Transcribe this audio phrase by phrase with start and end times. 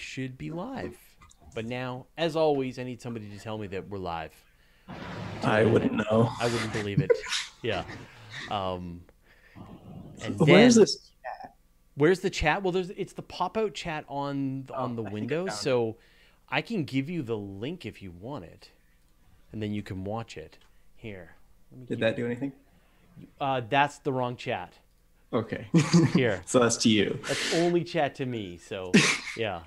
[0.00, 0.96] should be live.
[1.54, 4.32] But now, as always, I need somebody to tell me that we're live.
[5.42, 6.30] I wouldn't know.
[6.40, 7.10] I wouldn't believe it.
[7.62, 7.84] yeah.
[8.50, 9.02] Um,
[10.22, 11.06] and Where's then- this?
[11.96, 12.62] Where's the chat?
[12.62, 15.36] Well, there's it's the pop out chat on on the Oh, I think I window,
[15.38, 15.52] found it.
[15.54, 15.96] so
[16.48, 18.70] I can give you the link if you want it,
[19.52, 20.56] and then you can watch it.
[20.96, 21.34] Here,
[21.70, 22.52] let me Did give that do anything?
[23.40, 24.74] Uh, that's the wrong chat.
[25.32, 25.66] Okay.
[26.14, 27.18] Here, so that's to you.
[27.26, 28.56] that's only chat to me.
[28.56, 28.92] So,
[29.36, 29.60] yeah.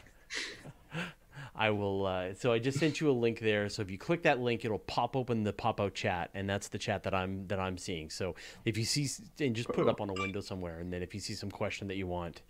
[1.55, 2.05] I will.
[2.05, 3.70] Uh, so I just sent you a link there.
[3.70, 6.68] So if you click that link, it'll pop open the pop out chat, and that's
[6.68, 8.09] the chat that I'm that I'm seeing.
[8.09, 9.08] So if you see,
[9.40, 11.52] and just put it up on a window somewhere, and then if you see some
[11.52, 12.42] question that you want,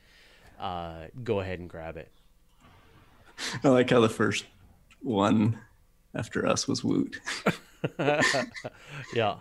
[0.59, 2.11] uh, go ahead and grab it.
[3.63, 4.45] I like how the first
[5.01, 5.59] one
[6.15, 7.19] after us was Woot.
[9.13, 9.35] yeah,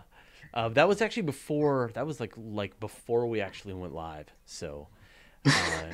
[0.53, 1.91] uh, that was actually before.
[1.93, 4.27] That was like like before we actually went live.
[4.45, 4.89] So
[5.45, 5.91] uh,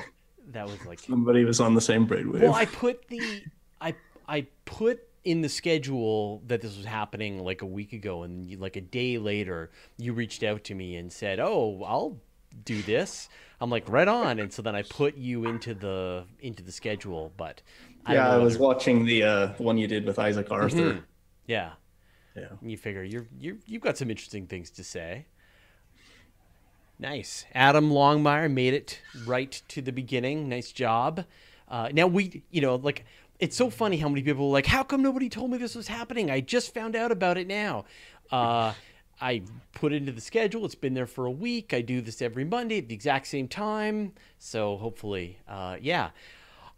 [0.52, 0.98] that was like.
[1.00, 2.40] Somebody was on the same brainwave.
[2.42, 3.42] Well, I put the
[3.80, 3.94] I
[4.28, 8.56] I put in the schedule that this was happening like a week ago, and you,
[8.56, 12.18] like a day later, you reached out to me and said, "Oh, I'll
[12.64, 13.28] do this."
[13.60, 17.32] I'm like, "Right on!" And so then I put you into the into the schedule,
[17.36, 17.62] but
[18.06, 20.76] I yeah, I was whether- watching the uh, one you did with Isaac Arthur.
[20.94, 21.02] Mhm.
[21.46, 21.72] yeah.
[22.36, 22.46] Yeah.
[22.60, 25.26] And you figure you're you you've got some interesting things to say.
[27.00, 30.50] Nice, Adam Longmire made it right to the beginning.
[30.50, 31.24] Nice job.
[31.66, 33.06] Uh, now we, you know, like
[33.38, 35.88] it's so funny how many people are like, "How come nobody told me this was
[35.88, 36.30] happening?
[36.30, 37.86] I just found out about it now."
[38.30, 38.74] Uh,
[39.18, 39.40] I
[39.72, 40.66] put it into the schedule.
[40.66, 41.72] It's been there for a week.
[41.72, 44.12] I do this every Monday at the exact same time.
[44.38, 46.10] So hopefully, uh, yeah.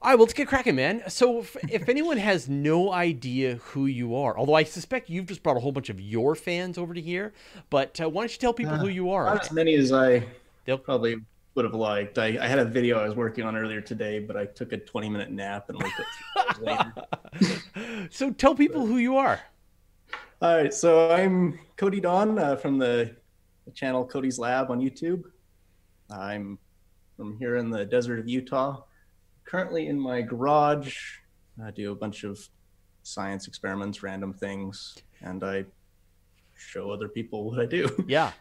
[0.02, 1.04] All right, well, let's get cracking, man.
[1.06, 5.44] So, if, if anyone has no idea who you are, although I suspect you've just
[5.44, 7.32] brought a whole bunch of your fans over to here,
[7.70, 9.26] but uh, why don't you tell people who you are?
[9.26, 10.26] Not as many as I
[10.64, 11.18] They'll- probably
[11.54, 12.18] would have liked.
[12.18, 14.78] I, I had a video I was working on earlier today, but I took a
[14.78, 18.08] 20 minute nap and woke up three later.
[18.10, 19.38] So, tell people who you are.
[20.40, 23.14] All right, so I'm Cody Don uh, from the
[23.72, 25.22] channel Cody's Lab on YouTube.
[26.10, 26.58] I'm
[27.16, 28.82] from here in the desert of Utah.
[29.44, 30.96] Currently in my garage,
[31.62, 32.38] I do a bunch of
[33.02, 35.64] science experiments, random things, and I
[36.56, 37.88] show other people what I do.
[38.08, 38.32] Yeah.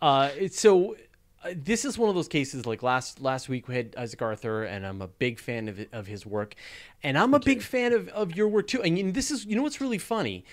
[0.00, 0.96] Uh, so
[1.44, 4.64] uh, this is one of those cases like last last week we had Isaac Arthur
[4.64, 6.54] and I'm a big fan of of his work
[7.02, 9.54] and I'm a big fan of of your work too and you- this is you
[9.54, 10.44] know what's really funny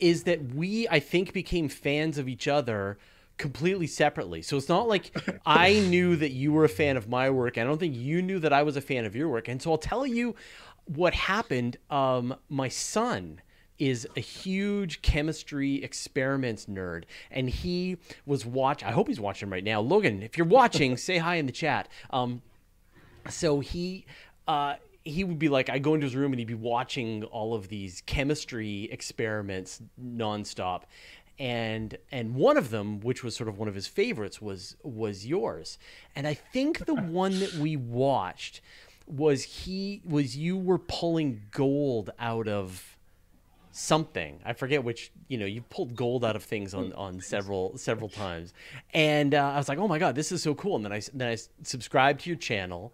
[0.00, 2.98] is that we I think became fans of each other
[3.38, 4.42] completely separately.
[4.42, 5.16] So it's not like
[5.46, 7.58] I knew that you were a fan of my work.
[7.58, 9.48] I don't think you knew that I was a fan of your work.
[9.48, 10.34] And so I'll tell you
[10.86, 11.76] what happened.
[11.90, 13.40] Um, my son
[13.78, 19.64] is a huge chemistry experiments nerd and he was watch I hope he's watching right
[19.64, 19.80] now.
[19.80, 21.88] Logan, if you're watching, say hi in the chat.
[22.10, 22.42] Um,
[23.28, 24.06] so he
[24.46, 27.54] uh he would be like I go into his room and he'd be watching all
[27.54, 30.82] of these chemistry experiments nonstop.
[31.38, 35.26] And and one of them, which was sort of one of his favorites, was was
[35.26, 35.78] yours.
[36.14, 38.60] And I think the one that we watched
[39.06, 42.96] was he was you were pulling gold out of
[43.72, 44.40] something.
[44.44, 45.10] I forget which.
[45.28, 48.52] You know, you pulled gold out of things on on several several times,
[48.92, 50.76] and uh, I was like, oh my god, this is so cool.
[50.76, 52.92] And then I then I subscribed to your channel.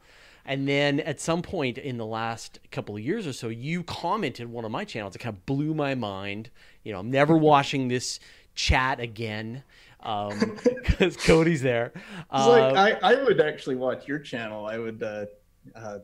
[0.49, 4.51] And then at some point in the last couple of years or so, you commented
[4.51, 5.15] one of my channels.
[5.15, 6.49] It kind of blew my mind.
[6.89, 8.19] You know, I'm never watching this
[8.55, 9.63] chat again
[10.03, 11.93] because Cody's there.
[12.31, 14.65] Uh, like I, I would actually watch your channel.
[14.65, 15.27] I would uh,
[15.75, 15.99] uh,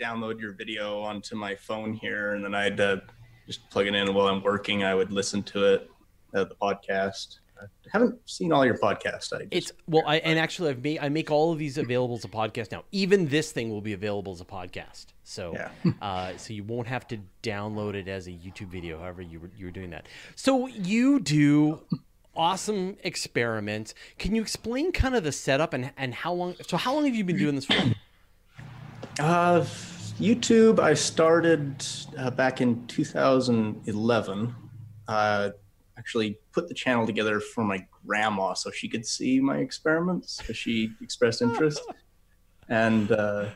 [0.00, 2.98] download your video onto my phone here, and then I'd uh,
[3.48, 4.84] just plug it in while I'm working.
[4.84, 5.90] I would listen to it,
[6.32, 7.40] uh, the podcast.
[7.60, 9.32] I haven't seen all your podcasts.
[9.32, 12.16] I just, It's well, I and actually I've made I make all of these available
[12.16, 12.84] as a podcast now.
[12.92, 15.06] Even this thing will be available as a podcast.
[15.24, 15.92] So, Yeah.
[16.02, 18.98] uh, so you won't have to download it as a YouTube video.
[18.98, 20.06] However, you were you were doing that.
[20.36, 21.82] So you do
[22.36, 23.94] awesome experiments.
[24.18, 26.54] Can you explain kind of the setup and and how long?
[26.66, 27.74] So how long have you been doing this for?
[29.20, 29.66] Uh,
[30.20, 31.84] YouTube, I started
[32.16, 34.54] uh, back in 2011.
[35.98, 40.56] Actually put the channel together for my grandma so she could see my experiments because
[40.56, 41.82] she expressed interest.
[42.68, 43.46] and uh,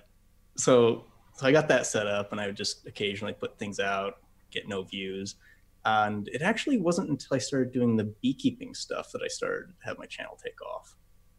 [0.56, 1.04] so,
[1.34, 4.14] so I got that set up and I would just occasionally put things out,
[4.50, 5.36] get no views.
[5.84, 9.86] And it actually wasn't until I started doing the beekeeping stuff that I started to
[9.86, 10.96] have my channel take off.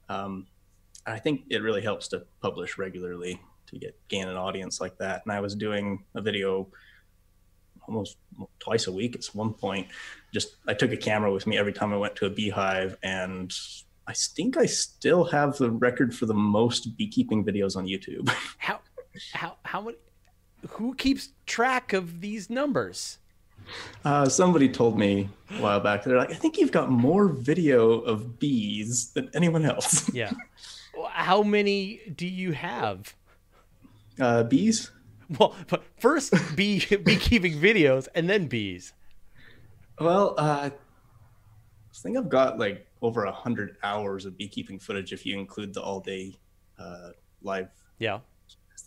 [0.10, 0.48] Um,
[1.06, 5.24] I think it really helps to publish regularly to get gain an audience like that.
[5.26, 6.68] And I was doing a video
[7.88, 8.18] almost
[8.60, 9.88] twice a week at one point.
[10.34, 13.54] Just I took a camera with me every time I went to a beehive, and
[14.08, 18.30] I think I still have the record for the most beekeeping videos on YouTube.
[18.58, 18.80] How
[19.32, 19.98] how how many?
[20.70, 23.20] who keeps track of these numbers?
[24.04, 26.04] Uh, somebody told me a while back.
[26.04, 30.10] They're like, I think you've got more video of bees than anyone else.
[30.14, 30.32] Yeah.
[31.12, 33.16] How many do you have?
[34.20, 34.92] Uh, bees?
[35.40, 38.94] Well, but first bee beekeeping videos and then bees.
[40.04, 40.72] Well, uh, I
[41.96, 45.82] think I've got like over a hundred hours of beekeeping footage if you include the
[45.82, 46.36] all-day
[46.78, 47.10] uh,
[47.42, 47.70] live
[48.00, 48.20] Yeah.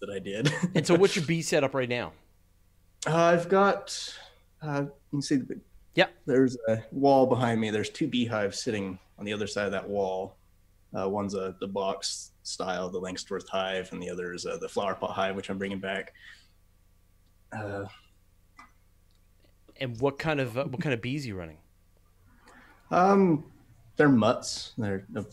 [0.01, 0.53] that I did.
[0.75, 2.13] And so what's your bee setup right now?
[3.07, 4.15] uh, I've got.
[4.63, 5.59] Uh, you can see the,
[5.95, 6.07] Yeah.
[6.27, 7.71] there's a wall behind me.
[7.71, 10.37] There's two beehives sitting on the other side of that wall.
[10.99, 14.69] Uh, one's a the box style, the Langstroth hive, and the other is uh, the
[14.69, 16.13] flower pot hive, which I'm bringing back.
[19.81, 21.59] And what kind of uh, what kind of bees are you running?
[22.91, 23.45] um,
[23.97, 24.73] they're mutts.
[24.79, 25.25] They're a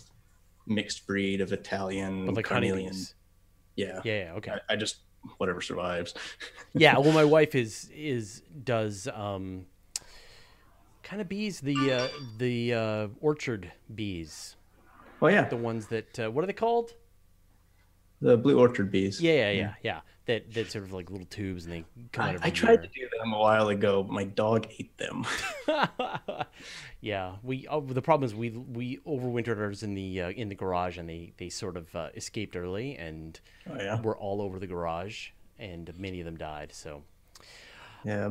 [0.65, 3.13] mixed breed of Italian But like Carniolan.
[3.75, 4.01] Yeah.
[4.03, 4.51] Yeah, yeah, okay.
[4.69, 4.97] I, I just
[5.37, 6.13] whatever survives.
[6.75, 9.67] Yeah, well my wife is is does um
[11.03, 12.07] kind of bees the uh
[12.39, 14.55] the uh orchard bees.
[15.21, 16.95] Oh yeah, The ones that uh, what are they called?
[18.21, 19.21] the blue orchard bees.
[19.21, 19.99] Yeah, yeah, yeah, yeah.
[20.25, 21.83] That that sort of like little tubes and they
[22.13, 24.67] come out I, of I tried to do them a while ago, but my dog
[24.79, 25.25] ate them.
[27.01, 30.55] yeah, we oh, the problem is we we overwintered ours in the uh, in the
[30.55, 34.59] garage and they they sort of uh, escaped early and Oh yeah, were all over
[34.59, 36.71] the garage and many of them died.
[36.73, 37.03] So
[38.03, 38.29] yeah.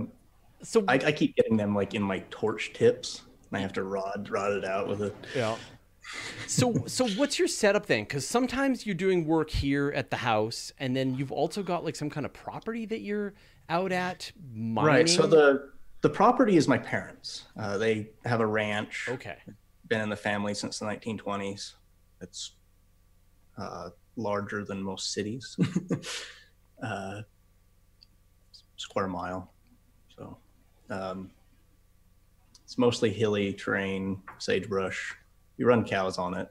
[0.62, 3.82] so I, I keep getting them like in my torch tips, and I have to
[3.82, 5.14] rod rod it out with it.
[5.36, 5.56] Yeah.
[6.46, 8.04] So so what's your setup then?
[8.04, 11.96] Because sometimes you're doing work here at the house, and then you've also got like
[11.96, 13.34] some kind of property that you're
[13.68, 14.86] out at mining.
[14.86, 15.08] Right.
[15.08, 15.70] So the
[16.02, 17.44] the property is my parents.
[17.58, 19.08] Uh, they have a ranch.
[19.08, 19.36] okay.
[19.88, 21.74] Been in the family since the 1920s.
[22.20, 22.52] It's
[23.58, 25.56] uh, larger than most cities.
[26.82, 27.22] uh,
[28.76, 29.52] square mile.
[30.16, 30.36] So
[30.90, 31.30] um,
[32.64, 35.14] it's mostly hilly terrain, sagebrush.
[35.56, 36.48] You run cows on it.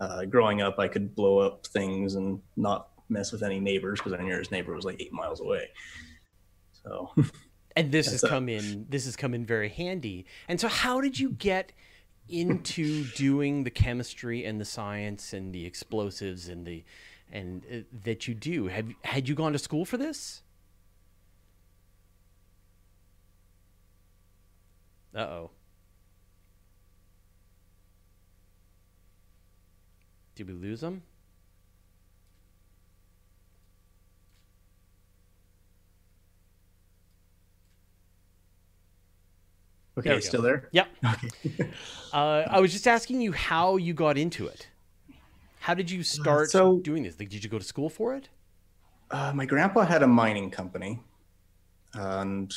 [0.00, 4.12] Uh, growing up, I could blow up things and not mess with any neighbors because
[4.12, 5.68] our nearest neighbor was like eight miles away.
[6.72, 7.12] So
[7.78, 8.86] And this has come in.
[8.88, 10.26] This has come in very handy.
[10.48, 11.72] And so, how did you get
[12.28, 16.84] into doing the chemistry and the science and the explosives and the
[17.30, 18.66] and uh, that you do?
[18.66, 20.42] Have had you gone to school for this?
[25.14, 25.50] Uh oh.
[30.38, 31.02] Did we lose them?
[39.98, 40.20] okay, go.
[40.20, 40.68] still there?
[40.70, 40.88] Yep.
[42.12, 44.68] uh, I was just asking you how you got into it.
[45.58, 47.18] How did you start so- doing this?
[47.18, 48.28] Like, did you go to school for it?
[49.10, 51.00] Uh, my grandpa had a mining company,
[51.94, 52.54] and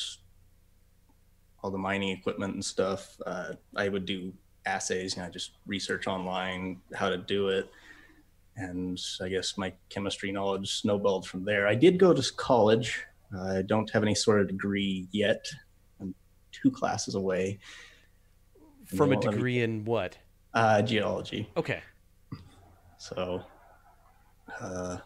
[1.64, 3.18] all the mining equipment and stuff.
[3.26, 4.34] Uh, I would do
[4.66, 7.70] assays, you know, just research online how to do it,
[8.56, 11.68] and I guess my chemistry knowledge snowballed from there.
[11.68, 13.04] I did go to college.
[13.38, 15.46] I don't have any sort of degree yet.
[16.00, 16.14] I'm
[16.52, 17.60] two classes away.
[18.86, 20.18] From a won't me- degree in what?
[20.54, 21.50] Uh, geology.
[21.56, 21.82] Okay.
[22.98, 23.42] So,
[24.60, 24.98] uh,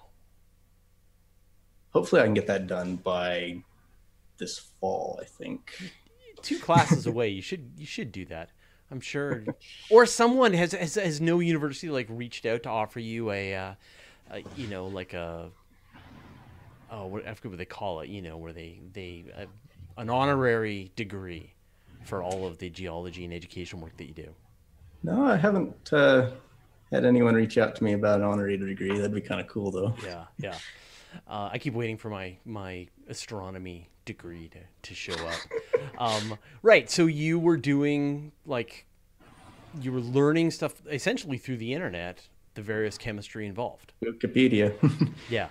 [1.91, 3.61] hopefully, I can get that done by
[4.37, 5.19] this fall.
[5.21, 5.71] I think.
[6.41, 7.29] Two classes away.
[7.29, 8.49] You should you should do that.
[8.91, 9.43] I'm sure.
[9.89, 13.73] Or someone has has, has no university like reached out to offer you a, uh,
[14.31, 15.49] a you know, like a
[16.91, 18.09] oh, what, I forget what they call it.
[18.09, 19.45] You know, where they they uh,
[19.97, 21.53] an honorary degree
[22.03, 24.33] for all of the geology and education work that you do.
[25.03, 26.31] No, I haven't uh,
[26.91, 28.95] had anyone reach out to me about an honorary degree.
[28.95, 29.95] That'd be kind of cool, though.
[30.03, 30.57] Yeah, yeah.
[31.27, 35.39] Uh, I keep waiting for my my astronomy degree to, to show up.
[35.97, 36.89] um, right.
[36.89, 38.85] So you were doing like
[39.81, 43.93] you were learning stuff essentially through the internet, the various chemistry involved.
[44.03, 44.73] Wikipedia.
[45.29, 45.49] Yeah.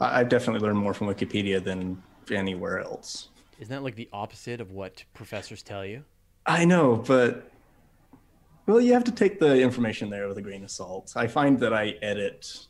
[0.00, 3.28] I- I've definitely learned more from Wikipedia than anywhere else.
[3.58, 6.04] Isn't that like the opposite of what professors tell you?
[6.46, 7.50] I know, but
[8.66, 11.12] well, you have to take the information there with a grain of salt.
[11.16, 12.66] I find that I edit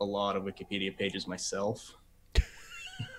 [0.00, 1.94] a lot of Wikipedia pages myself.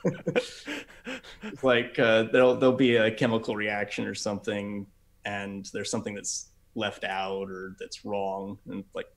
[0.03, 4.86] It's like uh, there'll there'll be a chemical reaction or something,
[5.25, 9.08] and there's something that's left out or that's wrong, and like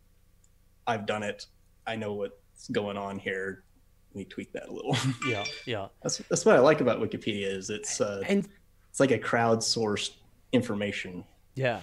[0.87, 1.47] I've done it.
[1.87, 3.65] I know what's going on here.
[4.11, 4.97] Let me tweak that a little.
[5.27, 5.89] Yeah, yeah.
[6.03, 8.49] that's that's what I like about Wikipedia is it's uh, And
[8.91, 10.13] it's like a crowdsourced
[10.53, 11.25] information
[11.55, 11.81] yeah.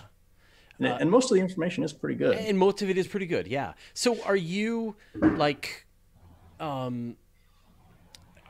[0.80, 2.36] and, Uh, and most of the information is pretty good.
[2.38, 3.74] And most of it is pretty good, yeah.
[3.94, 5.86] So are you like
[6.60, 7.18] um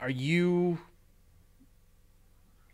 [0.05, 0.77] are you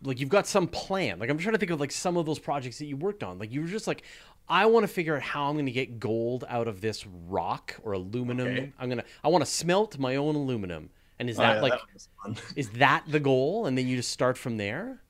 [0.03, 1.17] like you've got some plan?
[1.17, 3.39] Like I'm trying to think of like some of those projects that you worked on.
[3.39, 4.03] Like you were just like,
[4.49, 7.75] I want to figure out how I'm going to get gold out of this rock
[7.83, 8.47] or aluminum.
[8.47, 8.73] Okay.
[8.77, 10.89] I'm gonna I want to smelt my own aluminum.
[11.19, 11.79] And is Oh, that yeah, like
[12.21, 12.35] fun.
[12.57, 13.65] is that the goal?
[13.65, 15.01] And then you just start from there?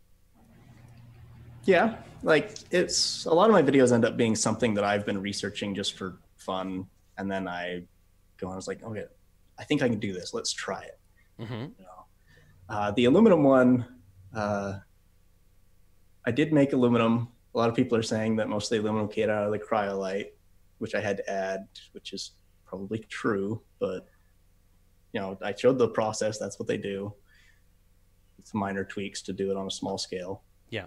[1.64, 5.20] Yeah, like it's a lot of my videos end up being something that I've been
[5.20, 6.86] researching just for fun,
[7.18, 7.84] and then I
[8.38, 9.06] go and I was like, okay,
[9.58, 10.34] I think I can do this.
[10.36, 11.00] Let's try it.
[11.40, 11.54] Mm-hmm.
[11.54, 12.01] You know?
[12.72, 13.86] Uh, the aluminum one,
[14.34, 14.80] uh,
[16.26, 17.28] I did make aluminum.
[17.54, 19.60] A lot of people are saying that most of the aluminum came out of the
[19.60, 20.28] cryolite,
[20.78, 22.32] which I had to add, which is
[22.66, 24.08] probably true, but
[25.14, 26.38] you know, I showed the process.
[26.40, 27.14] That's what they do.
[28.40, 30.44] It's minor tweaks to do it on a small scale.
[30.70, 30.86] Yeah.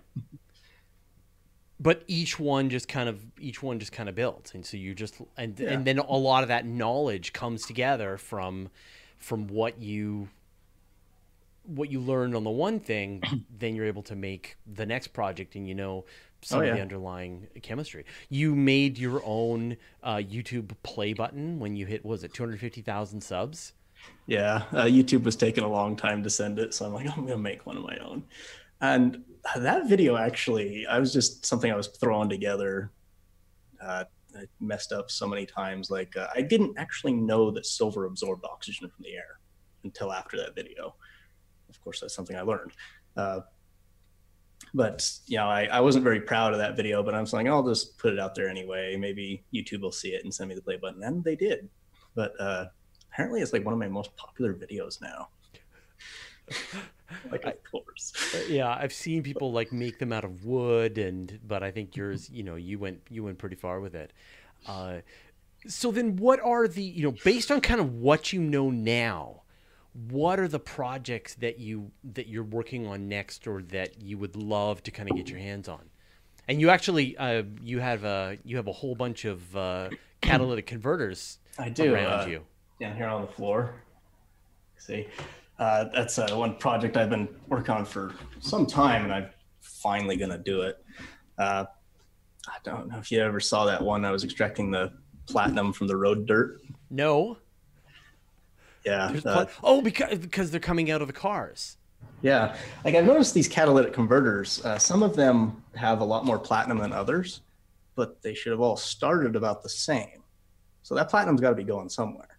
[1.78, 4.94] But each one just kind of each one just kind of built, and so you
[4.94, 5.72] just and Yeah.
[5.72, 8.70] and then a lot of that knowledge comes together from
[9.18, 10.28] from what you
[11.64, 13.22] what you learned on the one thing.
[13.50, 16.04] then you're able to make the next project, and you know
[16.42, 18.04] some Oh, of the underlying chemistry.
[18.28, 22.60] You made your own uh, YouTube play button when you hit was it two hundred
[22.60, 23.72] fifty thousand subs.
[24.26, 27.26] Yeah, uh, YouTube was taking a long time to send it, so I'm like, I'm
[27.26, 28.24] gonna make one of my own.
[28.80, 29.24] And
[29.56, 32.92] that video actually, I was just something I was throwing together.
[33.80, 34.04] Uh,
[34.36, 35.90] I messed up so many times.
[35.90, 39.40] Like uh, I didn't actually know that silver absorbed oxygen from the air
[39.84, 40.96] until after that video.
[41.68, 42.72] Of course, that's something I learned.
[43.16, 43.40] Uh,
[44.72, 47.02] but you know, I, I wasn't very proud of that video.
[47.02, 48.96] But I'm saying I'll just put it out there anyway.
[48.96, 51.68] Maybe YouTube will see it and send me the play button, and they did.
[52.14, 52.66] But uh,
[53.12, 55.28] apparently it's like one of my most popular videos now.
[57.30, 58.12] like of course.
[58.48, 62.28] yeah i've seen people like make them out of wood and but i think yours
[62.30, 64.12] you know you went you went pretty far with it
[64.66, 64.96] uh,
[65.66, 69.42] so then what are the you know based on kind of what you know now
[70.10, 74.36] what are the projects that you that you're working on next or that you would
[74.36, 75.88] love to kind of get your hands on
[76.48, 79.88] and you actually uh, you have a you have a whole bunch of uh,
[80.20, 82.44] catalytic converters I do around uh, you
[82.80, 83.74] down here on the floor.
[84.78, 85.06] See,
[85.58, 90.16] uh, that's uh, one project I've been working on for some time, and I'm finally
[90.16, 90.84] gonna do it.
[91.38, 91.64] Uh,
[92.46, 94.04] I don't know if you ever saw that one.
[94.04, 94.92] I was extracting the
[95.26, 96.60] platinum from the road dirt.
[96.90, 97.38] no
[98.84, 101.78] Yeah, uh, oh because because they're coming out of the cars
[102.22, 104.64] Yeah, like I've noticed these catalytic converters.
[104.64, 107.40] Uh, some of them have a lot more platinum than others,
[107.94, 110.22] but they should have all started about the same.
[110.82, 112.38] So that platinum's got to be going somewhere.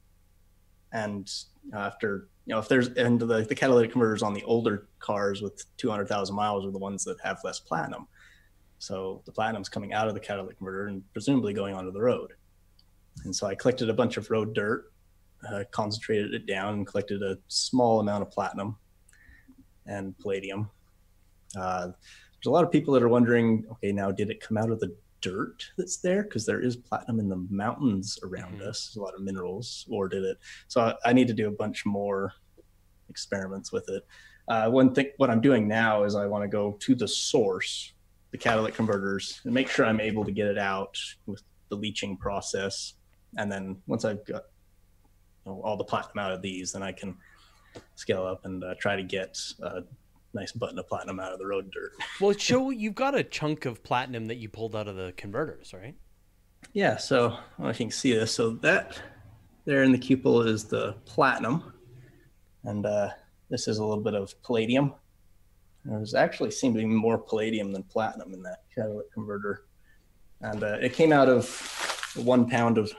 [0.93, 1.31] And
[1.73, 5.65] after you know, if there's and the, the catalytic converters on the older cars with
[5.77, 8.07] 200,000 miles are the ones that have less platinum.
[8.77, 12.33] So the platinum's coming out of the catalytic converter and presumably going onto the road.
[13.23, 14.91] And so I collected a bunch of road dirt,
[15.49, 18.77] uh, concentrated it down, and collected a small amount of platinum
[19.85, 20.69] and palladium.
[21.57, 24.69] Uh, there's a lot of people that are wondering, okay, now did it come out
[24.69, 26.23] of the dirt that's there?
[26.23, 28.67] Because there is platinum in the mountains around Mhm.
[28.67, 30.37] us, a lot of minerals, or did it?
[30.67, 32.33] So I, I need to do a bunch more
[33.09, 34.05] experiments with it.
[34.47, 37.93] Uh, one thing, what I'm doing now is I want to go to the source,
[38.31, 42.17] the catalytic converters, and make sure I'm able to get it out with the leaching
[42.17, 42.93] process.
[43.37, 44.43] And then once I've got
[45.45, 47.15] know, all the platinum out of these, then I can
[47.95, 49.83] scale up and uh, try to get a
[50.33, 51.93] nice button of platinum out of the road dirt.
[52.21, 55.73] Well, show you've got a chunk of platinum that you pulled out of the converters,
[55.73, 55.95] right?
[56.73, 58.31] Yeah, so I if you can see this.
[58.31, 58.99] So that
[59.65, 61.73] there in the cupel is the platinum,
[62.63, 63.09] and uh,
[63.49, 64.93] this is a little bit of palladium.
[65.83, 69.65] There's actually seemed to be more palladium than platinum in that catalytic converter,
[70.41, 71.47] and uh, it came out of
[72.15, 72.91] one pound of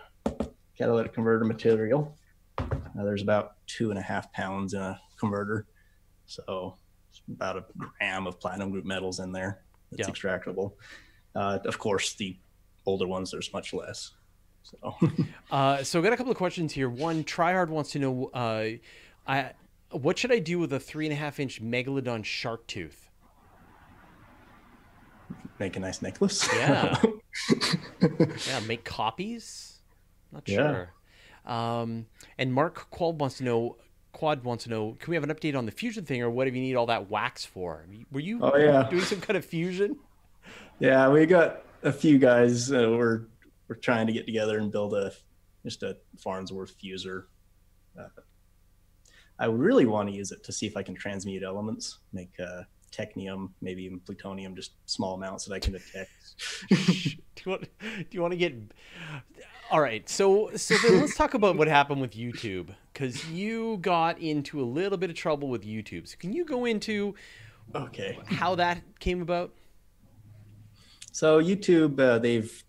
[0.79, 2.16] catalytic converter material.
[2.99, 5.67] Uh, there's about two and a half pounds in a converter,
[6.27, 6.77] so
[7.11, 10.13] it's about a gram of platinum group metals in there that's Yeah.
[10.15, 10.73] extractable.
[11.35, 12.37] Uh, of course, the
[12.87, 14.13] older ones there's much less.
[14.63, 14.97] So
[15.51, 16.89] Uh, so I got a couple of questions here.
[16.89, 18.69] One, Tryhard wants to know, uh,
[19.27, 19.53] I,
[19.91, 23.03] what should I do with a three and a half inch megalodon shark tooth?
[25.59, 26.49] make a nice necklace.
[26.55, 27.01] Yeah.
[28.49, 29.81] Yeah, make copies.
[30.33, 30.91] Not sure.
[31.47, 32.07] Um,
[32.39, 33.77] and Mark Quad wants to know.
[34.13, 36.47] Quad wants to know, can we have an update on the fusion thing, or what
[36.47, 37.85] do you need all that wax for?
[38.11, 38.89] Were you Oh, yeah.
[38.89, 39.95] doing some kind of fusion?
[40.81, 42.73] yeah, we got a few guys.
[42.73, 43.27] Uh, we're
[43.69, 45.13] we're trying to get together and build a
[45.67, 47.25] just a Farnsworth fusor.
[47.99, 48.09] Uh,
[49.39, 52.63] I really want to use it to see if I can transmute elements, make uh,
[52.91, 56.11] technetium, maybe even plutonium, just small amounts that I can detect.
[56.71, 57.63] do you want?
[57.81, 58.55] Do you want to get?
[59.69, 64.21] All right, so so then let's talk about what happened with YouTube because you got
[64.21, 66.07] into a little bit of trouble with YouTube.
[66.07, 67.15] So can you go into
[67.75, 68.17] Okay.
[68.27, 69.53] how that came about?
[71.13, 72.63] So YouTube, uh, they've,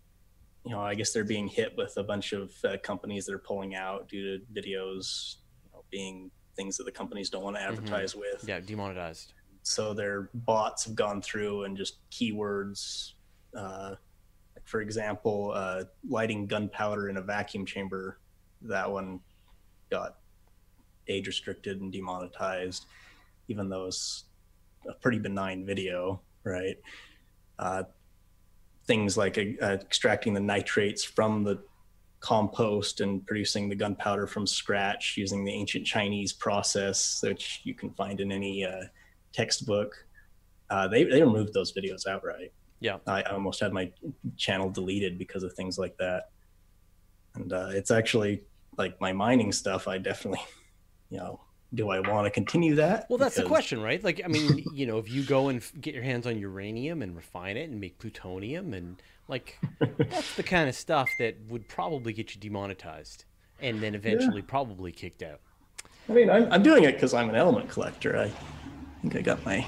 [0.64, 3.38] you know, I guess they're being hit with a bunch of uh, companies that are
[3.38, 7.62] pulling out due to videos you know, being things that the companies don't want to
[7.62, 8.44] advertise with.
[8.46, 9.34] Yeah, demonetized.
[9.62, 13.12] So their bots have gone through and just keywords.
[13.56, 13.94] Uh,
[14.68, 18.18] for example, uh, lighting gunpowder in a vacuum chamber.
[18.60, 19.20] That one
[19.90, 20.18] got
[21.08, 22.84] age restricted and demonetized,
[23.48, 24.24] even though it's
[24.86, 26.76] a pretty benign video, right?
[27.58, 27.84] Uh,
[28.86, 31.58] things like uh, extracting the nitrates from the
[32.20, 37.90] compost and producing the gunpowder from scratch using the ancient Chinese process, which you can
[37.92, 38.82] find in any uh,
[39.32, 39.94] textbook.
[40.68, 42.52] Uh, they, they removed those videos outright.
[42.80, 42.98] Yeah.
[43.06, 43.90] I almost had my
[44.36, 46.30] channel deleted because of things like that.
[47.34, 48.42] And uh, it's actually
[48.76, 49.88] like my mining stuff.
[49.88, 50.40] I definitely,
[51.10, 51.40] you know,
[51.74, 53.06] do I want to continue that?
[53.10, 54.02] Well, that's the question, right?
[54.02, 57.14] Like, I mean, you know, if you go and get your hands on uranium and
[57.14, 59.58] refine it and make plutonium, and like,
[59.98, 63.24] that's the kind of stuff that would probably get you demonetized
[63.60, 65.40] and then eventually probably kicked out.
[66.08, 68.16] I mean, I'm, I'm doing it because I'm an element collector.
[68.16, 68.30] I
[69.02, 69.66] think I got my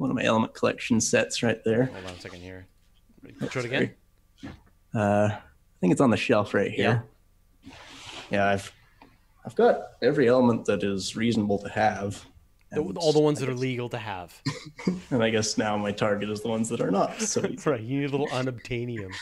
[0.00, 1.84] one of my element collection sets right there.
[1.84, 2.66] Hold on a second here.
[3.50, 3.94] Show it again.
[4.94, 5.40] Uh, I
[5.80, 7.04] think it's on the shelf right here.
[7.62, 7.72] Yeah,
[8.30, 8.72] yeah, I've
[9.44, 12.24] I've got every element that is reasonable to have.
[12.72, 14.40] And all the ones that are legal to have.
[15.10, 17.20] And I guess now my target is the ones that are not.
[17.20, 17.80] So right.
[17.80, 19.12] You need a little unobtainium.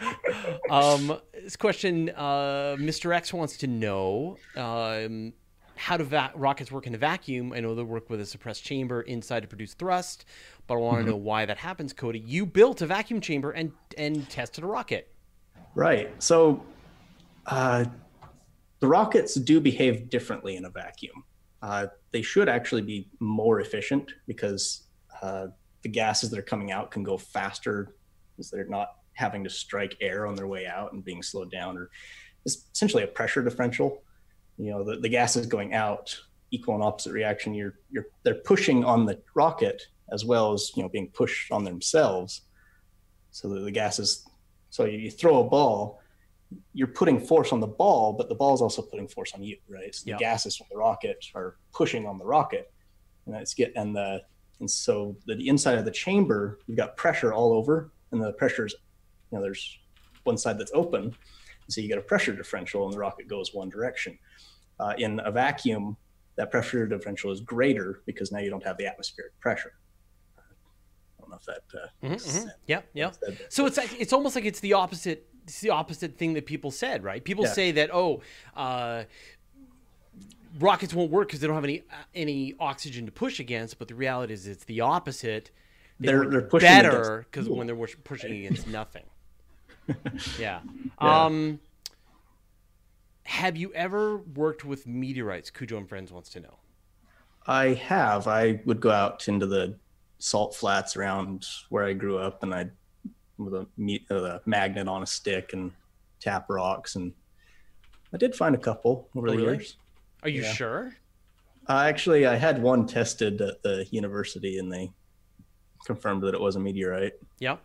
[0.70, 3.14] um, this question, uh, Mr.
[3.14, 5.34] X wants to know um,
[5.76, 7.52] how do va- rockets work in a vacuum?
[7.52, 10.24] I know they work with a suppressed chamber inside to produce thrust,
[10.66, 12.20] but I want to know why that happens, Cody.
[12.20, 15.12] You built a vacuum chamber and and tested a rocket.
[15.74, 16.10] Right.
[16.22, 16.64] So
[17.46, 17.86] uh,
[18.80, 21.24] the rockets do behave differently in a vacuum.
[21.62, 24.88] Uh, they should actually be more efficient because
[25.22, 25.46] uh,
[25.82, 27.94] the gases that are coming out can go faster
[28.30, 31.76] because they're not having to strike air on their way out and being slowed down
[31.76, 31.90] or
[32.44, 34.02] it's essentially a pressure differential
[34.58, 36.16] you know the, the gases going out
[36.50, 37.54] equal and opposite reaction.
[37.54, 41.64] You're you're they're pushing on the rocket as well as you know being pushed on
[41.64, 42.42] themselves.
[43.30, 44.26] So that the gases
[44.70, 45.98] so you throw a ball
[46.74, 49.56] you're putting force on the ball but the ball is also putting force on you
[49.70, 49.94] right?
[49.94, 50.18] So the Yeah.
[50.18, 52.70] gases from the rocket are pushing on the rocket.
[53.24, 54.20] And that's get and the
[54.60, 58.74] and so the inside of the chamber you've got pressure all over and the pressure's
[59.30, 59.78] you know there's
[60.24, 61.14] one side that's open
[61.68, 64.18] so you get a pressure differential and the rocket goes one direction
[64.80, 65.96] uh, in a vacuum
[66.36, 69.72] that pressure differential is greater because now you don't have the atmospheric pressure
[70.38, 70.42] i
[71.20, 72.50] don't know if that uh, Mhm, makes mhm.
[72.66, 73.10] Yeah, yeah.
[73.20, 73.52] That.
[73.52, 75.28] So it's like, it's almost like it's the opposite.
[75.44, 77.22] It's the opposite thing that people said, right?
[77.24, 77.52] People Yeah.
[77.52, 78.22] say that oh,
[78.56, 79.04] uh,
[80.58, 81.82] rockets won't work because they don't have any
[82.14, 83.78] any oxygen to push against.
[83.78, 85.50] But the reality is, it's the opposite.
[85.98, 89.04] They They're- they're pushing better because when they're pushing against nothing.
[90.38, 90.60] Yeah.
[91.00, 91.24] Yeah.
[91.24, 91.60] Um.
[93.24, 95.50] Have you ever worked with meteorites?
[95.50, 96.58] Cujo and Friends wants to know.
[97.46, 98.26] I have.
[98.28, 99.76] I would go out into the
[100.18, 102.70] salt flats around where I grew up, and I'd
[103.38, 105.72] with a meat, uh, a magnet on a stick and
[106.20, 107.12] tap rocks, and
[108.12, 109.52] I did find a couple over Oh, the really?
[109.54, 109.76] years.
[110.22, 110.52] Are you Yeah.
[110.52, 110.96] sure?
[111.68, 114.92] Uh, actually, I had one tested at the university, and they
[115.86, 117.14] confirmed that it was a meteorite.
[117.38, 117.60] Yep.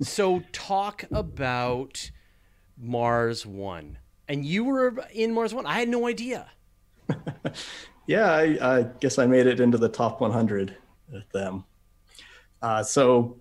[0.00, 2.10] So talk about
[2.76, 5.66] Mars One, and you were in Mars One.
[5.66, 6.50] I had no idea.
[8.08, 10.74] Yeah, I, I guess I made it into the top 100
[11.12, 11.64] with them.
[12.62, 13.36] Uh, so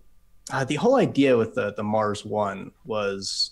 [0.51, 3.51] uh, the whole idea with the, the Mars One was,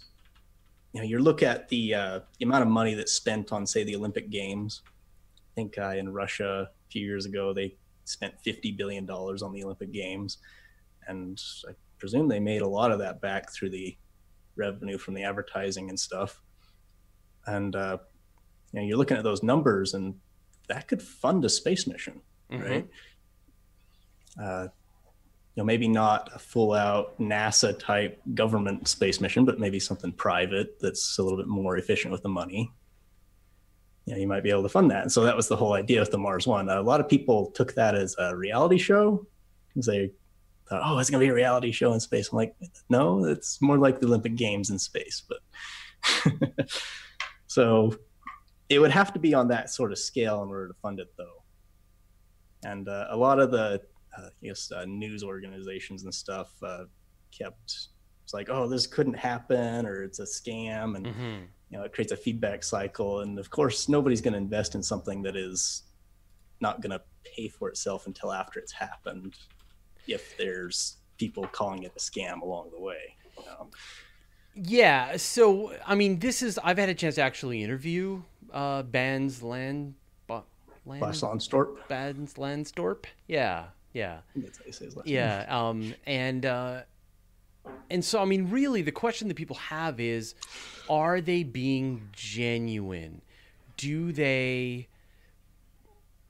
[0.91, 3.86] you know, you look at the, uh, the amount of money that's spent on, say,
[3.86, 4.82] the Olympic Games.
[4.86, 9.54] I think uh, in Russia a few years ago they spent 50 billion dollars on
[9.54, 10.39] the Olympic Games,
[11.08, 13.98] and I presume they made a lot of that back through the
[14.56, 16.42] revenue from the advertising and stuff.
[17.48, 17.98] And uh,
[18.72, 20.16] you know, you're looking at those numbers, and
[20.68, 22.64] that could fund a space mission, Mhm.
[22.70, 22.88] right?
[24.42, 24.68] Uh,
[25.56, 30.78] you know, maybe not a full-out NASA type government space mission, but maybe something private
[30.82, 32.70] that's a little bit more efficient with the money.
[34.06, 35.04] You know, you might be able to fund that.
[35.04, 36.68] And so that was the whole idea with the Mars One.
[36.70, 39.26] a lot of people took that as a reality show
[39.70, 40.12] because they
[40.69, 42.56] thought, "Oh, it's going to be a reality show in space." I'm like,
[42.89, 45.23] no, it's more like the Olympic Games in space.
[45.28, 46.69] But
[47.47, 47.95] so
[48.69, 51.13] it would have to be on that sort of scale in order to fund it,
[51.17, 51.43] though.
[52.63, 53.82] And uh, a lot of the,
[54.17, 56.86] uh, I guess, uh, news organizations and stuff uh,
[57.32, 57.89] kept
[58.23, 61.47] it's like, oh, this couldn't happen, or it's a scam, and Mhm.
[61.69, 63.19] you know, it creates a feedback cycle.
[63.21, 65.84] And of course, nobody's going to invest in something that is
[66.60, 69.36] not going to pay for itself until after it's happened,
[70.08, 73.15] if there's people calling it a scam along the way.
[73.60, 73.70] Um,
[74.54, 75.18] Yeah.
[75.18, 78.22] So, I mean, this is, I've had a chance to actually interview
[78.54, 79.96] uh, Bands Land,
[80.28, 80.44] Ba-
[80.86, 83.06] Land, Bas Lansdorp, Bands Landstorp.
[83.28, 83.65] Yeah.
[83.94, 84.20] Yeah.
[84.36, 85.15] that's how you say his last name.
[85.15, 85.46] Yeah.
[85.50, 86.82] Um, and, uh,
[87.89, 90.36] and so, I mean, really, the question that people have is
[90.89, 93.22] are they being genuine?
[93.78, 94.88] Do they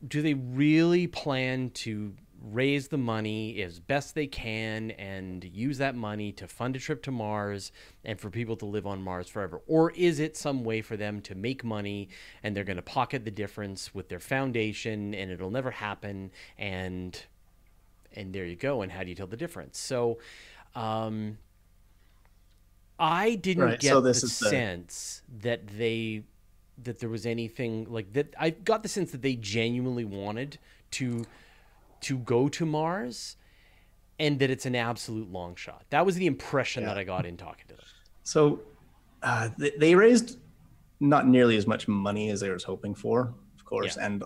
[0.07, 2.13] do they really plan to
[2.51, 7.01] raise the money as best they can and use that money to fund a trip
[7.03, 7.71] to Mars
[8.03, 9.61] and for people to live on Mars forever?
[9.67, 12.09] Or is it some way for them to make money
[12.43, 17.25] and they're going to pocket the difference with their foundation and it'll never happen and
[18.17, 19.77] and there you go and how do you tell the difference?
[19.79, 20.19] So
[20.75, 21.37] um
[22.99, 26.23] I didn't Right, get so the is the- sense that they
[26.83, 28.33] that there was anything like that.
[28.37, 30.59] I got the sense that they genuinely wanted
[30.91, 31.25] to
[32.01, 33.37] to go to Mars,
[34.19, 35.85] and that it's an absolute long shot.
[35.89, 37.85] That was the impression that I got in talking to them.
[38.23, 38.61] So
[39.23, 40.39] uh, they, they raised
[40.99, 44.23] not nearly as much money as they was hoping for, of course, and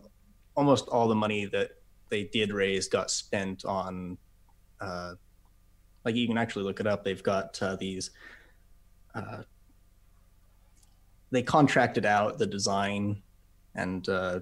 [0.56, 1.72] almost all the money that
[2.10, 4.18] they did raise got spent on,
[4.82, 5.14] uh,
[6.06, 7.04] like you can actually look it up.
[7.04, 8.12] They've got uh, these.
[9.16, 9.44] Uh,
[11.32, 13.22] they contracted out the design
[13.76, 14.40] and uh,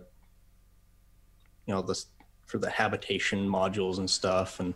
[1.66, 2.08] you know this
[2.48, 4.74] for the habitation modules and stuff and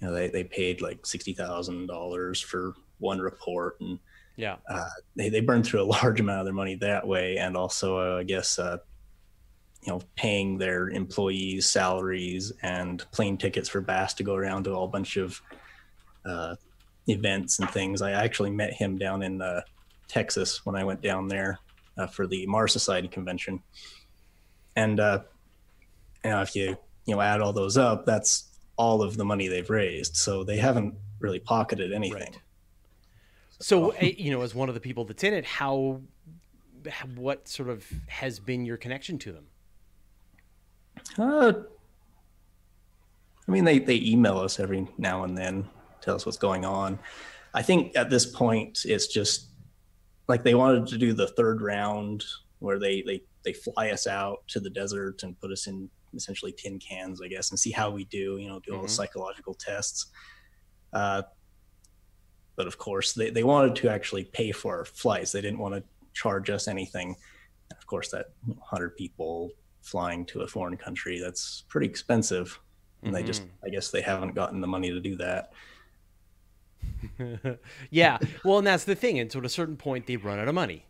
[0.00, 3.98] you know they, they paid like sixty thousand dollars for one report and
[4.36, 7.56] Yeah, uh, they, they burned through a large amount of their money that way and
[7.56, 8.78] also uh, i guess uh,
[9.82, 14.72] you know paying their employees salaries and plane tickets for Bas to go around to
[14.72, 15.40] a whole bunch of
[16.24, 16.54] uh,
[17.06, 18.00] events and things.
[18.00, 19.60] I actually met him down in uh,
[20.08, 21.58] texas when i went down there
[21.96, 23.62] uh, for the mars society convention.
[24.76, 25.20] And uh,
[26.24, 29.46] you know if you you know add all those up that's all of the money
[29.46, 32.38] they've raised so they haven't really pocketed anything Right.
[33.60, 36.00] So, eh, you know, as one of the people that's in it, how,
[37.14, 39.46] what sort of has been your connection to them?
[41.18, 41.52] Uh,
[43.46, 45.68] I mean, they they email us every now and then,
[46.00, 46.98] tell us what's going on.
[47.52, 49.48] I think at this point, it's just
[50.28, 52.24] like they wanted to do the third round
[52.58, 56.52] where they they they fly us out to the desert and put us in essentially
[56.52, 58.36] tin cans, I guess, and see how we do.
[58.38, 58.90] You know, do all the Mhm.
[58.90, 60.06] psychological tests.
[60.92, 61.22] Uh,
[62.56, 65.32] but of course, they, they wanted to actually pay for our flights.
[65.32, 67.16] They didn't want to charge us anything.
[67.70, 69.50] And of course, that 100 people
[69.82, 72.60] flying to a foreign country, that's pretty expensive.
[73.02, 75.52] And they just, I guess they haven't gotten the money to do that.
[77.90, 78.18] yeah.
[78.44, 79.18] Well, and that's the thing.
[79.18, 80.86] And so at a certain point, they run out of money.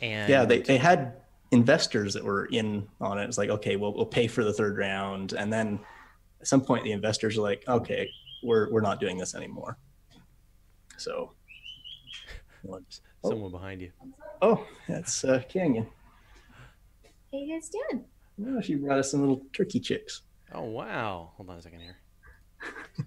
[0.00, 3.24] And Yeah, they, they had investors that were in on it.
[3.24, 5.32] It's like, okay, well, we'll pay for the third round.
[5.32, 5.80] And then
[6.40, 8.08] at some point, the investors are like, okay,
[8.42, 9.78] we're, we're not doing this anymore.
[10.96, 11.32] So,
[13.22, 13.90] someone behind you.
[14.42, 15.86] oh, that's uh, Canyon.
[17.32, 18.04] How you guys doing?
[18.46, 20.22] Oh, she brought us some little turkey chicks.
[20.52, 21.32] Oh wow!
[21.36, 21.96] Hold on a second here.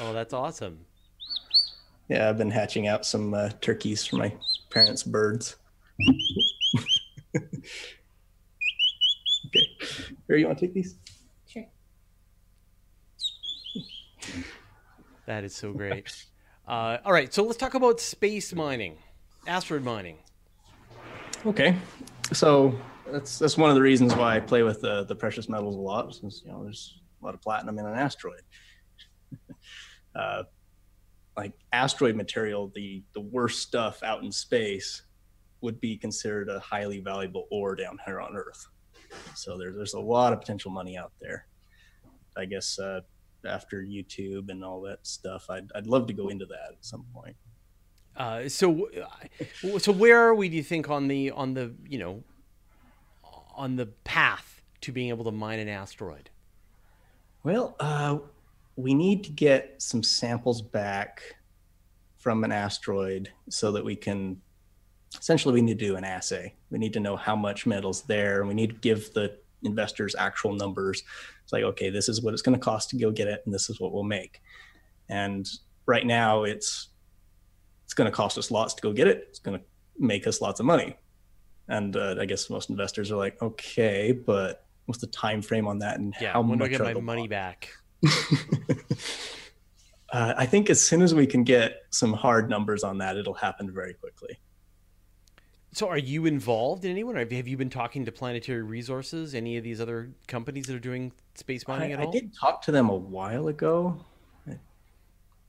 [0.00, 0.80] oh, that's awesome.
[2.08, 4.32] Yeah, I've been hatching out some uh, turkeys for my
[4.70, 5.56] parents' birds.
[9.46, 9.66] okay.
[10.26, 10.96] Here, you want to take these?
[11.46, 11.64] Sure.
[15.26, 16.26] That is so great.
[16.68, 18.98] Uh, all right, so let's talk about space mining,
[19.46, 20.18] asteroid mining.
[21.46, 21.74] Okay.
[22.34, 22.78] So
[23.10, 25.78] that's that's one of the reasons why I play with the the precious metals a
[25.78, 28.42] lot, since you know there's a lot of platinum in an asteroid.
[30.14, 30.42] uh,
[31.38, 35.04] like asteroid material, the the worst stuff out in space
[35.60, 38.66] would be considered a highly valuable ore down here on Earth.
[39.34, 41.46] So there's there's a lot of potential money out there.
[42.36, 43.00] I guess uh,
[43.46, 47.04] after YouTube and all that stuff, I'd I'd love to go into that at some
[47.14, 47.36] point.
[48.16, 50.48] Uh, so, uh, so where are we?
[50.48, 52.24] Do you think on the on the you know
[53.54, 56.30] on the path to being able to mine an asteroid?
[57.44, 58.18] Well, uh,
[58.76, 61.22] we need to get some samples back
[62.18, 64.40] from an asteroid so that we can
[65.18, 66.54] essentially we need to do an assay.
[66.70, 70.14] We need to know how much metal's there, and we need to give the investors
[70.18, 71.02] actual numbers.
[71.42, 73.54] It's like, okay, this is what it's going to cost to go get it, and
[73.54, 74.40] this is what we'll make.
[75.08, 75.48] And
[75.86, 76.88] right now, it's
[77.84, 79.26] it's going to cost us lots to go get it.
[79.30, 79.64] It's going to
[79.98, 80.96] make us lots of money.
[81.68, 85.78] And uh, I guess most investors are like, okay, but what's the time frame on
[85.80, 87.30] that, and Yeah, how when do I get my money lots?
[87.30, 87.68] back?
[90.10, 93.34] Uh, I think as soon as we can get some hard numbers on that, it'll
[93.34, 94.38] happen very quickly.
[95.72, 97.16] So, are you involved in anyone?
[97.16, 100.80] Or have you been talking to Planetary Resources, any of these other companies that are
[100.80, 102.08] doing space mining I, at all?
[102.08, 104.04] I did talk to them a while ago.
[104.48, 104.56] I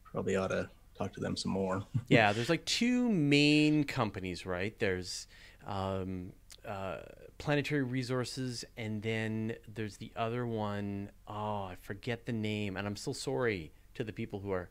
[0.04, 1.84] probably ought to talk to them some more.
[2.10, 4.78] yeah, there's like two main companies, right?
[4.78, 5.28] There's
[5.66, 6.34] um,
[6.68, 6.98] uh,
[7.38, 11.12] Planetary Resources, and then there's the other one.
[11.28, 14.70] Oh, I forget the name, and I'm so sorry to the people who are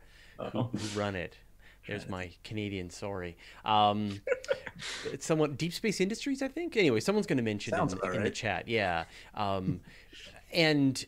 [0.51, 1.37] who, who run it.
[1.89, 3.37] There's my Canadian sorry.
[3.65, 4.21] Um,
[5.11, 6.77] it's somewhat Deep Space Industries, I think.
[6.77, 8.67] Anyway, someone's going to mention Sounds in, in the chat.
[8.67, 9.81] Yeah, um,
[10.53, 11.05] and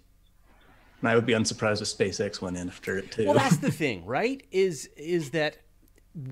[0.99, 3.25] And I would be unsurprised if SpaceX went in after it too.
[3.25, 4.45] well, that's the thing, right?
[4.51, 5.57] Is is that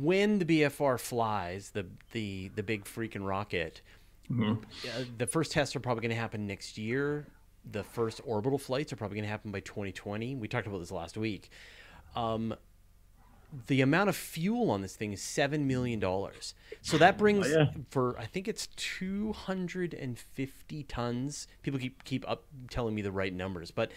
[0.01, 3.81] when the BFR flies the the the big freaking rocket,
[4.29, 4.61] Mhm.
[4.61, 7.25] uh, the first tests are probably going to happen next year.
[7.71, 10.35] The first orbital flights are probably going to happen by 2020.
[10.35, 11.49] We talked about this last week.
[12.15, 12.55] Um,
[13.67, 16.53] the amount of fuel on this thing is seven million dollars.
[16.81, 17.71] So that oh, brings Oh, yeah.
[17.89, 21.47] for I think it's two hundred and fifty tons.
[21.63, 23.91] People keep keep up telling me the right numbers, but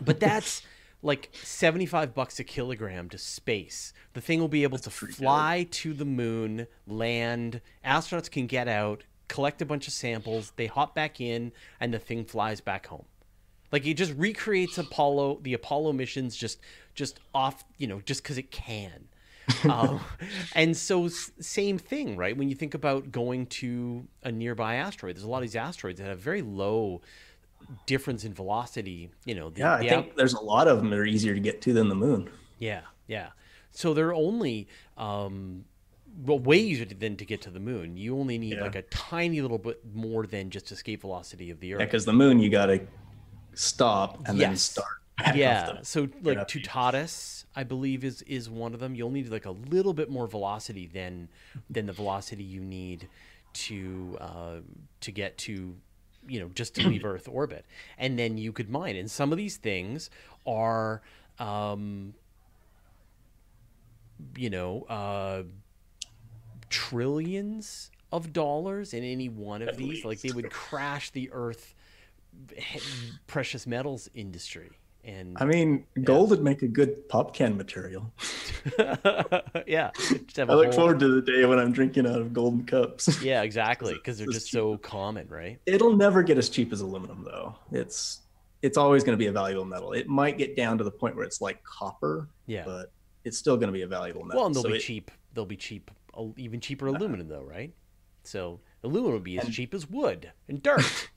[0.00, 0.62] but that's
[1.02, 3.94] like 75 bucks a kilogram to space.
[4.12, 5.18] The thing will be able to pretty good.
[5.18, 10.66] fly to the moon, land, astronauts can get out, collect a bunch of samples, they
[10.66, 13.06] hop back in and the thing flies back home.
[13.72, 16.58] Like it just recreates Apollo, the Apollo missions just
[16.94, 19.08] just off, you know, just cuz it can.
[19.70, 20.00] um,
[20.54, 22.36] and so same thing, right?
[22.36, 25.98] When you think about going to a nearby asteroid, there's a lot of these asteroids
[25.98, 27.00] that have very low
[27.86, 29.10] difference in velocity.
[29.24, 31.34] You know, the, yeah, I think out- there's a lot of them that are easier
[31.34, 32.30] to get to than the moon.
[32.58, 33.30] yeah, yeah.
[33.72, 35.64] So they're only um,
[36.24, 37.96] well, way easier to- than to get to the moon.
[37.96, 38.62] You only need Yeah.
[38.62, 41.80] like a tiny little bit more than just escape velocity of the Yeah, Earth.
[41.80, 42.80] because the moon you got to
[43.54, 44.86] stop and then start.
[45.34, 46.48] Yeah, so like.
[46.48, 48.94] Toutatis, I believe is is one of them.
[48.94, 51.28] You'll need like a little bit more velocity than
[51.68, 53.06] than the velocity you need
[53.52, 54.56] to uh,
[55.00, 55.76] to get to
[56.26, 57.66] you know just to leave Earth orbit,
[57.98, 58.96] and then you could mine.
[58.96, 60.08] And some of these things
[60.46, 61.02] are,
[61.38, 62.14] um,
[64.36, 65.42] you know, uh,
[66.70, 70.04] trillions of dollars in any one of At these.
[70.04, 71.74] Like they would crash the Earth
[73.26, 74.70] precious metals industry.
[75.02, 78.12] And I mean, gold would make a good pop can material.
[79.66, 79.90] yeah,
[80.36, 83.22] I look whole- forward to the day when I'm drinking out of golden cups.
[83.22, 85.58] Yeah, exactly, because they're just so common, right?
[85.64, 87.56] It'll never get as cheap as aluminum, though.
[87.72, 88.20] It's
[88.62, 89.92] it's always going to be a valuable metal.
[89.92, 92.64] It might get down to the point where it's like copper, Yeah.
[92.66, 92.92] but
[93.24, 94.38] it's still going to be a valuable metal.
[94.40, 95.10] Well, and they'll So be it- cheap.
[95.32, 96.98] They'll be cheap, uh, even cheaper uh-huh.
[96.98, 97.72] aluminum, though, right?
[98.24, 101.08] So aluminum would be as And- cheap as wood and dirt.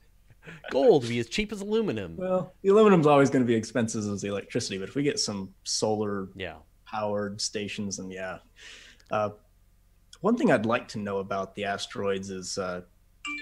[0.70, 2.16] Gold would be as cheap as aluminum.
[2.16, 5.18] Well, the aluminum's always going to be expensive as the electricity, but if we get
[5.18, 6.56] some solar Yeah.
[6.86, 8.38] powered stations, and yeah.
[9.10, 9.30] Uh,
[10.20, 12.82] one thing I'd like to know about the asteroids is uh,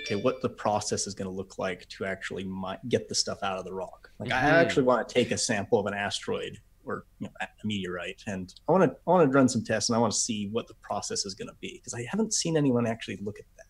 [0.06, 3.42] okay, what the process is going to look like to actually mi- get the stuff
[3.42, 4.10] out of the rock.
[4.18, 4.52] Like, I Mhm.
[4.52, 8.52] actually want to take a sample of an asteroid or you know, a meteorite, and
[8.68, 10.66] I want to I want to run some tests, and I want to see what
[10.66, 13.61] the process is going to be because I haven't seen anyone actually look at that.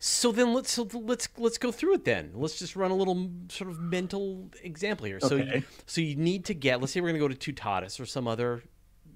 [0.00, 2.30] So then let's so let's let's go through it then.
[2.34, 5.20] Let's just run a little sort of mental example here.
[5.20, 5.64] So you, Okay.
[5.86, 6.80] so you need to get.
[6.80, 8.62] Let's say we're going to go to Toutatis or some other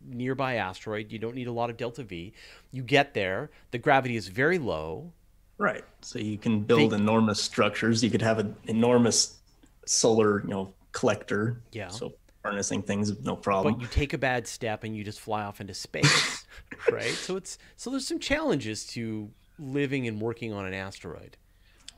[0.05, 1.13] nearby asteroid.
[1.13, 2.33] You don't need a lot of delta V.
[2.73, 3.51] You get there.
[3.71, 5.13] The gravity is very low.
[5.59, 5.85] Right.
[6.01, 8.03] So you can build enormous structures.
[8.03, 9.39] You could have an enormous
[9.87, 11.61] solar, you know, collector.
[11.71, 11.89] Yeah.
[11.89, 12.15] So
[12.45, 13.75] harnessing things, no problem.
[13.75, 16.45] but you take a bad step and you just fly off into space
[16.91, 21.37] right so it's so there's some challenges to living and working on an asteroid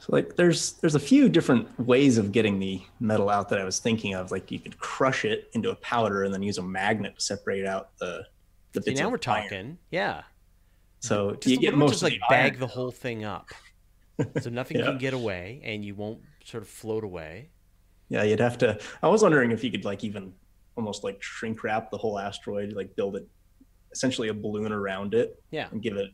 [0.01, 3.65] So like there's there's a few different ways of getting the metal out that I
[3.65, 4.31] was thinking of.
[4.31, 7.65] Like you could crush it into a powder and then use a magnet to separate
[7.67, 8.25] out the
[8.73, 8.99] the bits.
[8.99, 9.43] See, now of we're iron.
[9.49, 10.23] talking yeah
[11.01, 13.49] So just you get most just like the bag the whole thing up
[14.41, 14.87] so nothing Yeah.
[14.87, 17.51] can get away and you won't sort of float away
[18.09, 18.79] Yeah, you'd have to.
[19.03, 20.33] I was wondering if you could like even
[20.77, 23.27] almost like shrink wrap the whole asteroid, like build it
[23.93, 26.11] essentially a balloon around it yeah and give it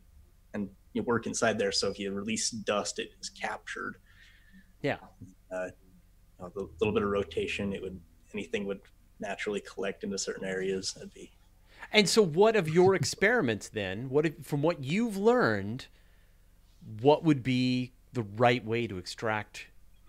[0.53, 1.71] and you work inside there.
[1.71, 3.97] So if you release dust, it is captured.
[4.81, 4.97] yeah
[5.51, 5.69] Uh,
[6.39, 7.99] the little bit of rotation, it would
[8.33, 8.81] anything would
[9.19, 10.93] naturally collect into certain areas.
[10.93, 11.31] That'd be
[11.91, 15.87] and so what of your experiments then what if, from what you've learned
[17.01, 19.67] what would be the right way to extract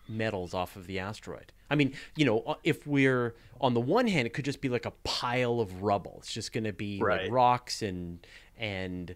[0.09, 4.07] metals off of the asteroid i mean you know uh, if we're on the one
[4.07, 6.99] hand it could just be like a pile of rubble it's just going to be
[7.01, 9.15] like rocks and and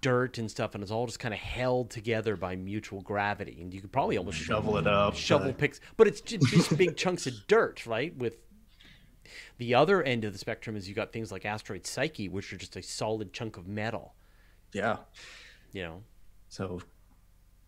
[0.00, 3.74] dirt and stuff and it's all just kind of held together by mutual gravity and
[3.74, 5.14] you could probably almost shovel it up.
[5.14, 8.36] shovel uh, picks but it's just, just big chunks of dirt right with
[9.58, 12.56] the other end of the spectrum is you got things like asteroid Psyche, which are
[12.56, 14.14] just a solid chunk of metal.
[14.72, 14.96] Yeah.
[15.72, 16.02] You know.
[16.48, 16.80] So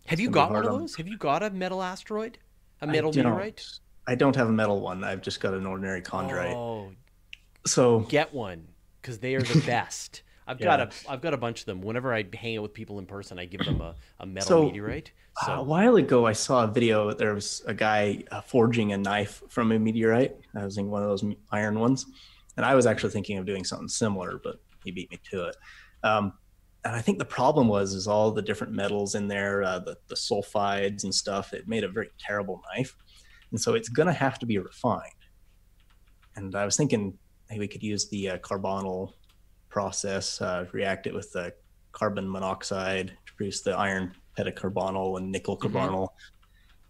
[0.06, 0.96] have you got one of on- those?
[0.96, 2.38] Have you got a metal asteroid?
[2.80, 3.64] a metal don't- meteorite?
[4.08, 5.04] I don't have a metal one.
[5.04, 6.52] I've just got an ordinary chondrite.
[6.54, 6.90] Oh,
[7.64, 8.66] So get one
[9.00, 10.22] because they are the best.
[10.46, 11.82] I've got a I've got a bunch of them.
[11.82, 14.64] Whenever I hang out with people in person, I give them a, a metal So,
[14.64, 15.12] meteorite.
[15.46, 17.12] Uh, a while ago, I saw a video.
[17.12, 20.36] There was a guy uh, forging a knife from a meteorite.
[20.54, 22.06] I was in one of those iron ones,
[22.56, 25.56] and I was actually thinking of doing something similar, but he beat me to it.
[26.02, 26.34] Um,
[26.84, 29.96] and I think the problem was is all the different metals in there, uh, the
[30.08, 31.52] the sulfides and stuff.
[31.52, 32.96] It made a very terrible knife,
[33.52, 35.12] and so it's gonna have to be refined.
[36.34, 37.16] And I was thinking
[37.56, 39.12] we could use the uh, carbonyl
[39.72, 41.52] process, uh, react it with the
[41.92, 45.72] carbon monoxide to produce the iron pentacarbonyl and nickel Mhm.
[45.72, 46.08] carbonyl.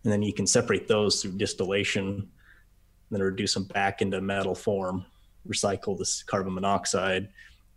[0.02, 4.54] And then you can separate those through distillation, and then reduce them back into metal
[4.54, 5.06] form,
[5.48, 7.28] recycle this carbon monoxide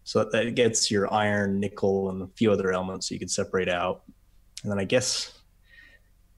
[0.04, 3.70] so that, that gets your iron, nickel, and a few other elements you can separate
[3.70, 4.04] out.
[4.64, 5.32] And then I guess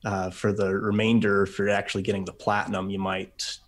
[0.06, 3.60] uh, for the remainder, if you're actually getting the platinum, you might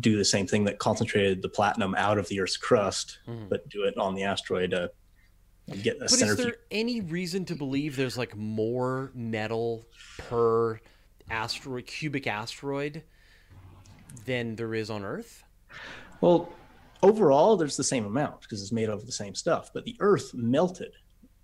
[0.00, 3.48] do the same thing that concentrated the platinum out of the Earth's crust, Mhm.
[3.48, 4.90] but do it on the asteroid to
[5.82, 6.46] get a But is centrifuge.
[6.46, 9.86] there any reason to believe there's like more metal
[10.18, 10.80] per
[11.30, 13.04] asteroid, cubic asteroid,
[14.26, 15.44] than there is on Earth?
[16.20, 16.52] Well,
[17.02, 19.72] overall, there's the same amount because it's made of the same stuff.
[19.72, 20.92] But the Earth melted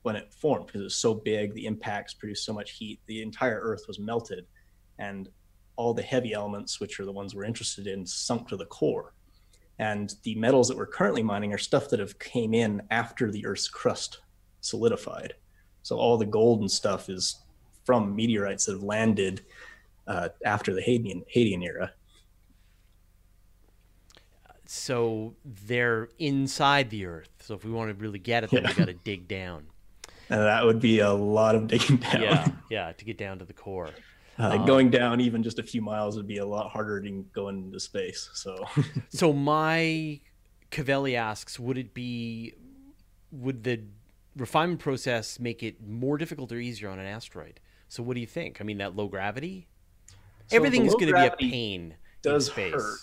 [0.02, 1.54] when it formed because it was so big.
[1.54, 3.00] The impacts produced so much heat.
[3.06, 4.46] The entire Earth was melted,
[4.98, 5.28] and
[5.80, 9.14] all the heavy elements, which are the ones we're interested in, sunk to the core.
[9.78, 13.46] And the metals that we're currently mining are stuff that have came in after the
[13.46, 14.20] Earth's crust
[14.60, 15.32] solidified.
[15.82, 17.36] So all the gold and stuff is
[17.86, 19.40] from meteorites that have landed
[20.06, 21.92] uh, after the Hadean, Hadean era.
[24.66, 25.34] So
[25.66, 27.30] they're inside the Earth.
[27.40, 28.74] So if we want to really get at them, we Yeah.
[28.76, 29.66] got to dig down.
[30.28, 32.20] And that would be a lot of digging down.
[32.22, 33.88] Yeah, yeah, to get down to the core.
[34.40, 37.26] Uh, Um, going down even just a few miles would be a lot harder than
[37.32, 38.30] going into space.
[38.32, 38.56] So
[39.10, 40.20] So my
[40.70, 42.54] Cavelli asks, would it be,
[43.32, 43.82] would the
[44.36, 47.60] refinement process make it more difficult or easier on an asteroid?
[47.88, 48.60] So what do you think?
[48.60, 49.66] I mean, that low gravity,
[50.46, 52.74] So everything the is going to be a pain does in space.
[52.74, 52.98] hurt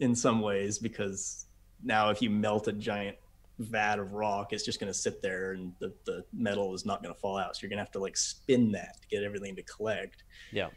[0.00, 1.44] in some ways because
[1.84, 3.16] now if you melt a giant
[3.60, 7.02] vat of rock, it's just going to sit there and the, the metal is not
[7.02, 7.54] going to fall out.
[7.54, 10.24] So you're going to have to like spin that to get everything to collect.
[10.50, 10.68] Yeah.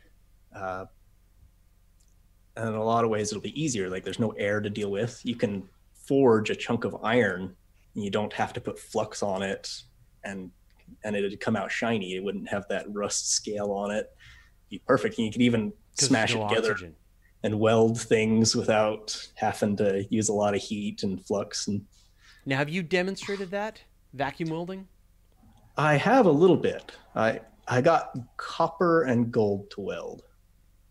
[0.55, 0.85] Uh,
[2.55, 3.89] and in a lot of ways, it'll be easier.
[3.89, 5.19] Like there's no air to deal with.
[5.23, 7.55] You can forge a chunk of iron
[7.95, 9.71] and you don't have to put flux on it
[10.23, 10.51] and
[11.05, 12.15] and it'd come out shiny.
[12.15, 14.11] It wouldn't have that rust scale on it.
[14.69, 15.17] Be perfect.
[15.17, 16.95] And you could even smash there's it together oxygen.
[17.43, 21.67] and weld things without having to use a lot of heat and flux.
[21.67, 21.83] And
[22.45, 23.81] Now, have you demonstrated that
[24.13, 24.87] vacuum welding?
[25.77, 26.91] I have a little bit.
[27.15, 30.23] I I got copper and gold to weld.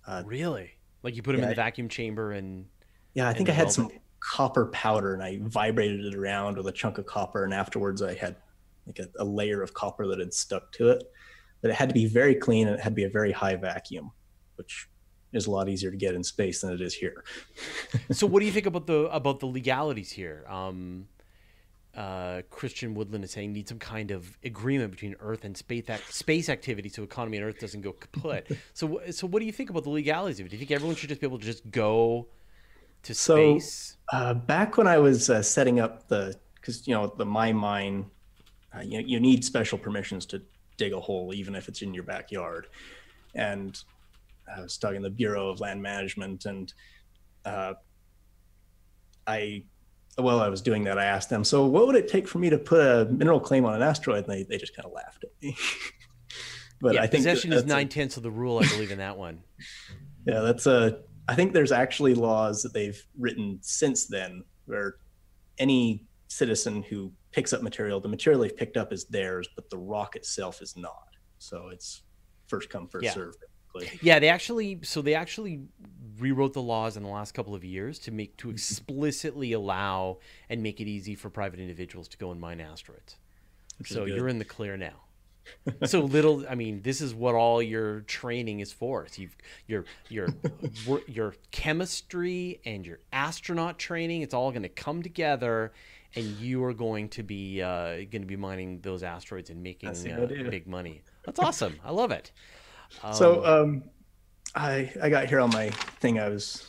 [0.06, 0.72] Uh, Really?
[1.02, 2.66] Like you put them in the vacuum chamber and
[3.14, 6.72] Yeah, I think I had some copper powder and I vibrated it around with a
[6.72, 8.36] chunk of copper, and afterwards I had
[8.86, 11.04] like a, a layer of copper that had stuck to it.
[11.60, 13.54] But it had to be very clean and it had to be a very high
[13.54, 14.10] vacuum,
[14.56, 14.88] which
[15.32, 17.24] is a lot easier to get in space than it is here.
[18.10, 20.44] so what do you think about the about the legalities here?
[20.48, 21.06] Um,
[21.96, 26.02] uh, Christian Woodland is saying need some kind of agreement between Earth and space ac-
[26.08, 28.46] space activity so economy on Earth doesn't go kaput.
[28.72, 30.48] so so what do you think about the legalities of it?
[30.50, 32.28] Do you think everyone should just be able to just go
[33.02, 33.96] to So- space?
[34.12, 38.06] Uh, back when I was uh, setting up the, because you know the my mine,
[38.74, 40.42] uh, you you need special permissions to
[40.78, 42.66] dig a hole, even if it's in your backyard.
[43.34, 43.78] And
[44.54, 46.72] I was talking to the Bureau of Land Management, and
[47.44, 47.74] uh,
[49.26, 49.64] I,
[50.16, 52.50] while I was doing that, I asked them, so what would it take for me
[52.50, 54.24] to put a mineral claim on an asteroid?
[54.24, 55.56] And they, they just kind of laughed at me.
[56.80, 58.58] but yeah, I think possession is nine tenths of the rule.
[58.58, 59.42] I believe in that one.
[60.26, 61.00] yeah, that's a.
[61.28, 64.96] I think there's actually laws that they've written since then where
[65.58, 69.78] any citizen who picks up material, the material they've picked up is theirs, but the
[69.78, 71.08] rock itself is not.
[71.38, 72.02] So it's
[72.48, 73.12] first come, first Yeah.
[73.12, 73.34] serve.
[73.74, 73.98] Basically.
[74.02, 75.62] Yeah, they actually so they actually
[76.18, 80.18] rewrote the laws in the last couple of years to make to explicitly allow
[80.48, 83.16] and make it easy for private individuals to go and mine asteroids.
[83.78, 84.94] Which So you're in the clear now.
[85.84, 89.06] so little I mean this is what all your training is for.
[89.08, 90.28] So you've your your
[91.08, 95.72] your chemistry and your astronaut training it's all going to come together
[96.14, 99.88] and you are going to be uh, going to be mining those asteroids and making
[99.88, 101.02] uh, big money.
[101.24, 101.78] That's awesome.
[101.84, 102.32] I love it.
[103.12, 103.84] So um,
[104.54, 105.70] I I got here on my
[106.00, 106.18] thing.
[106.18, 106.66] I was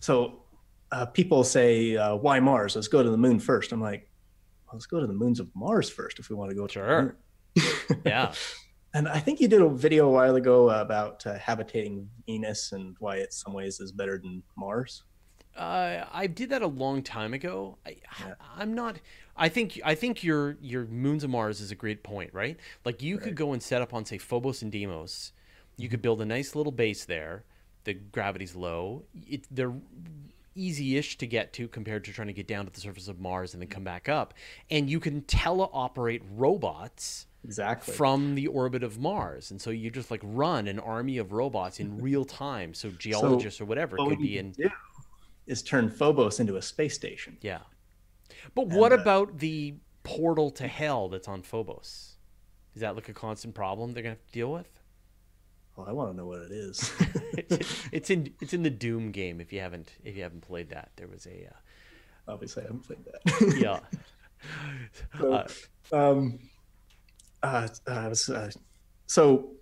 [0.00, 0.42] so
[0.92, 2.76] uh, people say, uh, "Why Mars?
[2.76, 3.72] Let's go to the moon first.
[3.72, 4.08] I'm like,
[4.66, 7.16] well, "Let's go to the moons of Mars first if we want to go." Sure.
[8.04, 8.32] yeah.
[8.96, 12.94] And I think you did a video a while ago about uh, habitating Venus and
[13.00, 15.02] why it some ways is better than Mars.
[15.56, 17.78] Uh, I did that a long time ago.
[17.84, 18.34] I, Yeah.
[18.56, 19.00] I'm not.
[19.36, 22.56] I think I think your your moons of Mars is a great point, right?
[22.84, 25.32] Like you could go and set up on say Phobos and Deimos.
[25.76, 27.44] You could build a nice little base there.
[27.84, 29.04] The gravity's low.
[29.14, 29.74] It, they're
[30.54, 33.54] easy-ish to get to compared to trying to get down to the surface of Mars
[33.54, 34.34] and then come back up.
[34.70, 37.92] And you can teleoperate robots Exactly.
[37.94, 41.78] from the orbit of Mars, and so you just like run an army of robots
[41.78, 42.72] in real time.
[42.72, 44.54] So geologists or whatever could be in.
[45.46, 47.36] is turn Phobos into a space station.
[47.42, 47.58] Yeah.
[48.54, 52.16] But what uh, about the portal to hell that's on Phobos?
[52.74, 54.68] Is that like a constant problem they're gonna have to deal with?
[55.76, 56.92] Well, I want to know what it is.
[57.36, 59.40] it's, it's in it's in the Doom game.
[59.40, 61.56] If you haven't if you haven't played that, there was a uh,
[62.32, 63.58] Obviously, I haven't played that.
[63.60, 63.80] yeah.
[65.18, 65.46] So,
[65.92, 66.38] um,
[67.42, 68.50] uh, uh, was, uh,
[69.06, 69.52] so,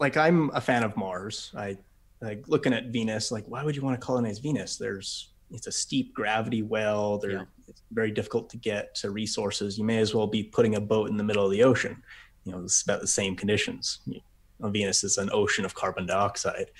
[0.00, 1.52] like, I'm a fan of Mars.
[1.56, 1.76] I
[2.20, 3.30] like looking at Venus.
[3.30, 4.76] Like, why would you want to colonize Venus?
[4.76, 7.18] There's it's a steep gravity well.
[7.18, 7.42] There, Yeah.
[7.68, 9.78] it's very difficult to get to resources.
[9.78, 12.02] You may as well be putting a boat in the middle of the ocean.
[12.44, 14.00] You know, it's about the same conditions.
[14.06, 14.20] You-
[14.62, 16.70] On Venus, is an ocean of carbon dioxide,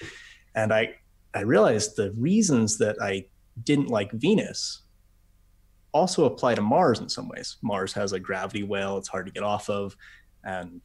[0.55, 0.95] and I
[1.35, 3.27] I realized the reasons that I
[3.65, 4.83] didn't like Venus
[5.93, 7.57] also apply to Mars in some ways.
[7.63, 9.97] Mars has a gravity well; it's hard to get off of,
[10.45, 10.81] and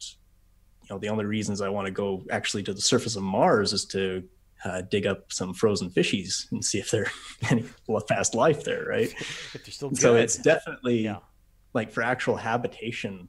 [0.82, 3.72] you know the only reasons I want to go actually to the surface of Mars
[3.72, 4.24] is to
[4.64, 7.06] uh, dig up some frozen fishies and see if there
[7.50, 7.64] any
[8.08, 9.12] fast life there, right?
[9.18, 9.98] If they're still good.
[9.98, 11.18] So it's definitely Yeah.
[11.72, 13.28] like for actual habitation,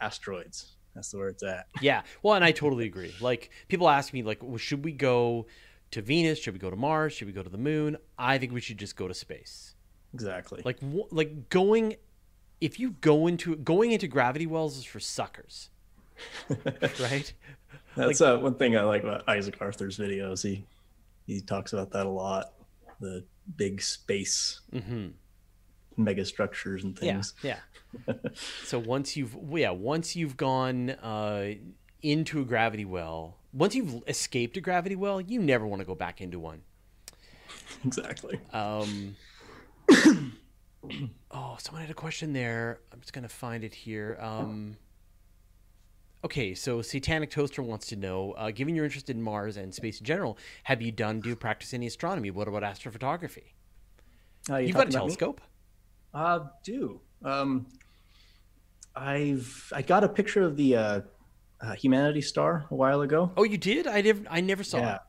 [0.00, 0.76] asteroids.
[1.00, 1.66] That's where it's at.
[1.80, 2.02] Yeah.
[2.22, 3.14] Well, and I totally agree.
[3.22, 5.46] Like people ask me, like, well, should we go
[5.92, 6.38] to Venus?
[6.38, 7.14] Should we go to Mars?
[7.14, 7.96] Should we go to the Moon?
[8.18, 9.74] I think we should just go to space.
[10.12, 10.60] Exactly.
[10.64, 11.96] Like, wh- like going.
[12.60, 15.70] If you go into going into gravity wells is for suckers,
[17.00, 17.32] right?
[17.96, 20.42] That's uh, one thing I like about Isaac Arthur's videos.
[20.42, 20.66] He
[21.26, 22.52] he talks about that a lot.
[23.00, 23.24] The
[23.56, 25.08] big space Mm-hmm.
[25.96, 27.34] Mega structures and things.
[27.42, 27.58] Yeah,
[28.06, 28.14] yeah.
[28.64, 31.52] so once you've yeah, once you've gone uh,
[32.02, 35.94] into a gravity well, once you've escaped a gravity well, you never want to go
[35.94, 36.62] back into one.
[37.84, 38.40] Exactly.
[38.52, 39.16] Um,
[41.30, 42.80] oh, someone had a question there.
[42.92, 44.16] I'm just gonna find it here.
[44.20, 44.76] Um,
[46.24, 50.00] okay, so Satanic Toaster wants to know, uh, given your interest in Mars and space
[50.00, 52.30] in general, have you done do you practice any astronomy?
[52.30, 53.52] What about astrophotography?
[54.48, 55.40] Uh, you You've got a telescope.
[55.40, 55.46] me?
[56.12, 57.00] Uh, do.
[57.24, 57.66] Um,
[58.96, 61.00] I've I got a picture of the uh,
[61.60, 63.30] uh, Humanity Star a while ago.
[63.36, 63.86] Oh, you did?
[63.86, 64.94] I never, I never saw yeah.
[64.94, 65.00] it.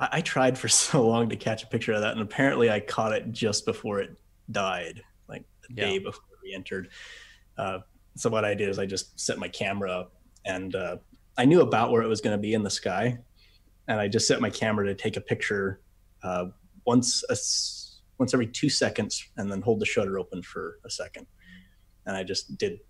[0.00, 2.80] I, I tried for so long to catch a picture of that, and apparently I
[2.80, 4.10] caught it just before it
[4.50, 5.84] died, like the Yeah.
[5.86, 6.88] day before we entered.
[7.58, 7.78] Uh,
[8.16, 10.12] so what I did is I just set my camera up,
[10.44, 10.96] and uh,
[11.36, 13.18] I knew about where it was going to be in the sky,
[13.88, 15.80] and I just set my camera to take a picture
[16.22, 16.46] uh,
[16.86, 17.36] once a
[18.18, 21.26] once every two seconds, and then hold the shutter open for a second,
[22.06, 22.80] and I just did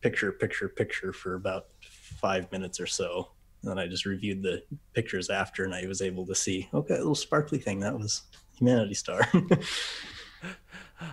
[0.00, 3.30] picture, picture, picture for about five minutes or so.
[3.62, 4.62] And then I just reviewed the
[4.94, 8.22] pictures after, and I was able to see, okay, a little sparkly thing that was
[8.56, 9.28] Humanity Star.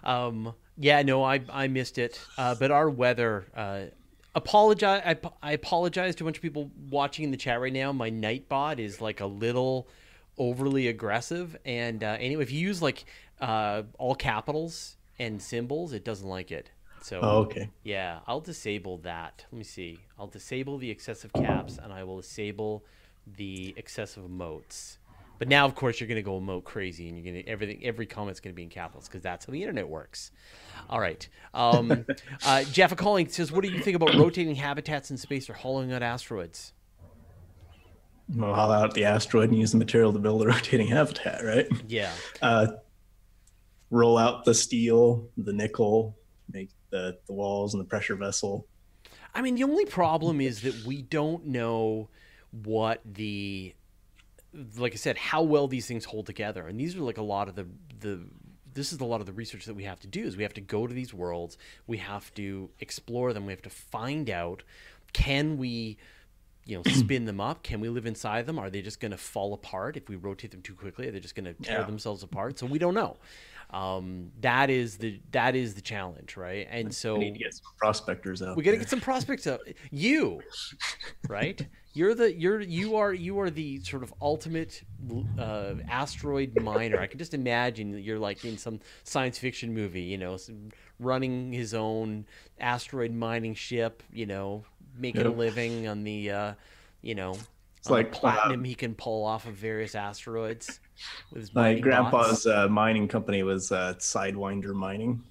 [0.04, 2.20] Um, yeah, no, I I missed it.
[2.38, 3.46] Uh, but our weather.
[3.56, 3.86] Uh,
[4.34, 5.02] apologize.
[5.06, 7.92] I, I apologize to a bunch of people watching in the chat right now.
[7.92, 9.88] My Nightbot is like a little
[10.38, 13.06] overly aggressive, and uh, anyway, if you use like
[13.42, 16.72] uh, all capitals and symbols, it doesn't like it.
[17.02, 17.70] So oh, okay.
[17.84, 19.46] yeah, I'll disable that.
[19.52, 20.00] Let me see.
[20.18, 22.84] I'll disable the excessive caps, and I will disable
[23.38, 24.98] the excessive emotes.
[25.38, 27.84] But now, of course, you're going to go emote crazy, and you're going to everything.
[27.84, 30.32] Every comment's going to be in capitals because that's how the internet works.
[30.90, 31.28] All right.
[31.54, 32.06] Um,
[32.46, 35.92] uh, Jeff calling says, "What do you think about rotating habitats in space or hollowing
[35.92, 36.74] out asteroids?"
[38.34, 41.68] We'll haul out the asteroid and use the material to build a rotating habitat, right?
[41.88, 42.12] Yeah.
[42.42, 42.68] Uh,
[43.92, 46.18] roll out the steel, the nickel,
[46.52, 48.68] make the, the walls and the pressure vessel.
[49.34, 52.10] I mean, the only problem is that we don't know
[52.52, 53.76] what the,
[54.78, 56.68] like I said, how well these things hold together.
[56.68, 57.68] And these are like a lot of the
[58.00, 58.22] the.
[58.74, 60.26] This is a lot of the research that we have to do.
[60.26, 61.58] Is we have to go to these worlds,
[61.88, 64.64] we have to explore them, we have to find out,
[65.14, 65.98] can we
[66.66, 67.64] you know, spin them up?
[67.64, 68.58] Can we live inside them?
[68.60, 71.08] Are they just going to fall apart if we rotate them too quickly?
[71.08, 71.86] Are they just going to tear Yeah.
[71.86, 72.58] themselves apart?
[72.60, 73.18] So we don't know.
[73.72, 76.68] Um, that is the that is the challenge, right?
[76.70, 78.56] And so We need to get some prospectors out.
[78.58, 79.62] we got to get some prospects out.
[79.92, 80.42] You,
[81.28, 81.66] right?
[81.94, 84.84] You're the you're you are you are the sort of ultimate
[85.38, 87.00] uh, asteroid miner.
[87.00, 90.38] I can just imagine that you're like in some science fiction movie, you know,
[91.00, 92.26] running his own
[92.60, 94.66] asteroid mining ship, you know,
[94.98, 96.54] making a living on the, uh,
[97.02, 97.32] you know,
[97.78, 100.80] It's on the like, uh, platinum he can pull off of various asteroids
[101.32, 105.24] with his My grandpa's uh, mining company was uh, Sidewinder Mining.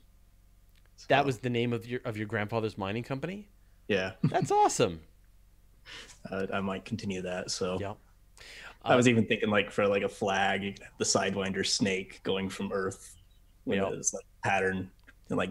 [1.08, 3.48] That was the name of your of your grandfather's mining company.
[3.88, 5.00] Yeah, That's awesome.
[6.30, 7.50] uh, I might continue that.
[7.50, 7.96] So Yep.
[8.86, 12.72] I was even thinking like for like a flag, you the Sidewinder snake going from
[12.72, 13.16] Earth
[13.66, 13.92] with Yep.
[13.92, 14.90] this like pattern
[15.28, 15.50] and like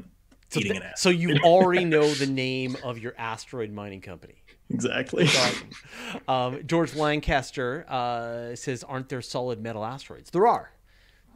[0.53, 4.35] So, eating th- an so you already know the name of your asteroid mining company.
[4.69, 5.27] Exactly.
[6.27, 10.29] Um, George Lancaster uh, says, "Aren't there solid metal asteroids?
[10.29, 10.71] There are.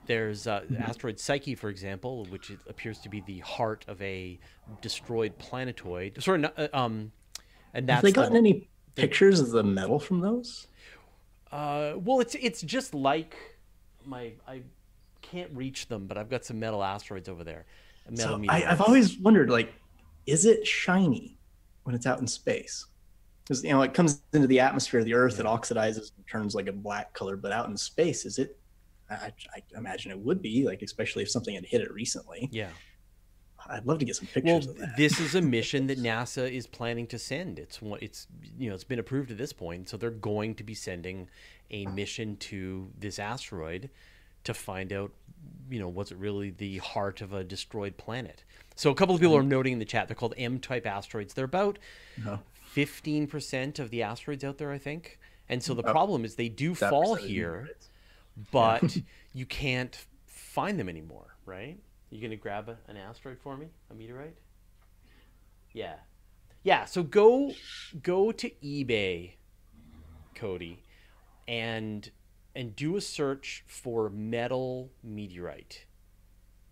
[0.05, 0.82] There's uh, Mm-hmm.
[0.82, 4.39] asteroid Psyche, for example, which appears to be the heart of a
[4.82, 6.22] destroyed planetoid.
[6.24, 7.11] Sorry, uh, um,
[7.74, 10.68] and that's Have they the- gotten any pictures of the metal from those?
[11.51, 13.36] Uh, well, it's it's just like
[14.05, 14.61] my I
[15.22, 17.65] can't reach them, but I've got some metal asteroids over there.
[18.16, 19.74] So I, I've always wondered, like,
[20.26, 21.38] is it shiny
[21.84, 22.86] when it's out in space?
[23.43, 26.53] Because you know it comes into the atmosphere of the Earth, it oxidizes and turns
[26.55, 27.38] like a black color.
[27.38, 28.58] But out in space, is it?
[29.10, 32.49] I, I imagine it would be like, especially if something had hit it recently.
[32.51, 32.70] yeah.
[33.70, 34.95] I'd love to get some Well, pictures of that.
[34.95, 37.60] this is a mission that NASA is planning to send.
[37.60, 37.80] It's.
[38.01, 38.28] It's
[38.58, 41.30] you know it's been approved at this point, so they're going to be sending
[41.72, 43.89] a mission to this asteroid
[44.45, 45.12] to find out,
[45.70, 48.43] you know, was it really the heart of a destroyed planet?
[48.76, 51.34] So a couple of people are noting in the chat they're called M-type asteroids.
[51.34, 51.80] They're about
[52.20, 52.38] Uh-huh.
[52.54, 55.20] fifteen percent of the asteroids out there, I think.
[55.50, 57.72] And so the Oh, problem is they do fall here
[58.52, 59.02] but
[59.34, 61.80] you can't find them anymore, right?
[62.10, 64.38] You gonna grab a, an asteroid for me, a meteorite?
[65.74, 65.95] Yeah,
[66.64, 66.86] yeah.
[66.86, 67.58] So go
[68.02, 69.36] go to eBay,
[70.36, 70.84] Cody,
[71.48, 72.10] and
[72.58, 75.86] and do a search for metal meteorite.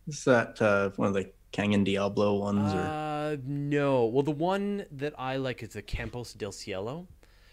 [0.08, 2.74] Is that uh, one of the Canyon Diablo ones?
[2.74, 4.06] or Uh, no.
[4.06, 7.08] Well, the one that I like is the Campos del Cielo.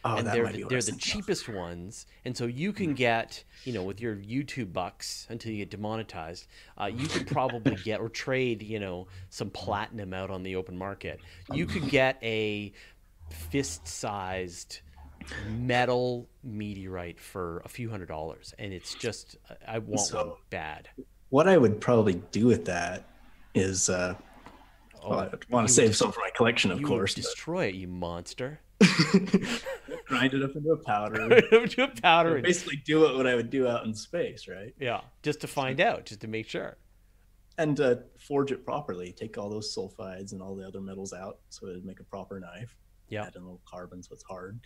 [0.05, 2.95] oh, and that they're might be the, they're the cheapest ones, and so you can
[2.95, 6.49] get you know with your YouTube bucks until you get demonetized,
[6.80, 10.76] uh, you could probably get or trade you know some platinum out on the open
[10.76, 11.20] market.
[11.53, 12.72] You could get a
[13.30, 14.80] fist-sized
[15.51, 20.89] metal meteorite for a few hundred dollars, and it's just I- want one So- bad.
[21.31, 23.05] What I would probably do with that
[23.55, 24.14] is, uh,
[25.03, 27.14] well, I want Oh, to save would some for my collection, of course.
[27.14, 28.61] but- destroy it, you monster.
[30.07, 31.41] grind it up into a powder.
[31.66, 32.37] Do a powder.
[32.37, 34.75] and- Basically, do it what I would do out in space, right?
[34.81, 36.77] Yeah, just to find out, just to make sure.
[37.59, 39.12] And uh, forge it properly.
[39.12, 42.41] Take all those sulfides and all the other metals out, so it'd make a proper
[42.41, 42.75] knife.
[43.09, 43.25] Yeah.
[43.25, 44.59] Add in a little carbon, so it's hard.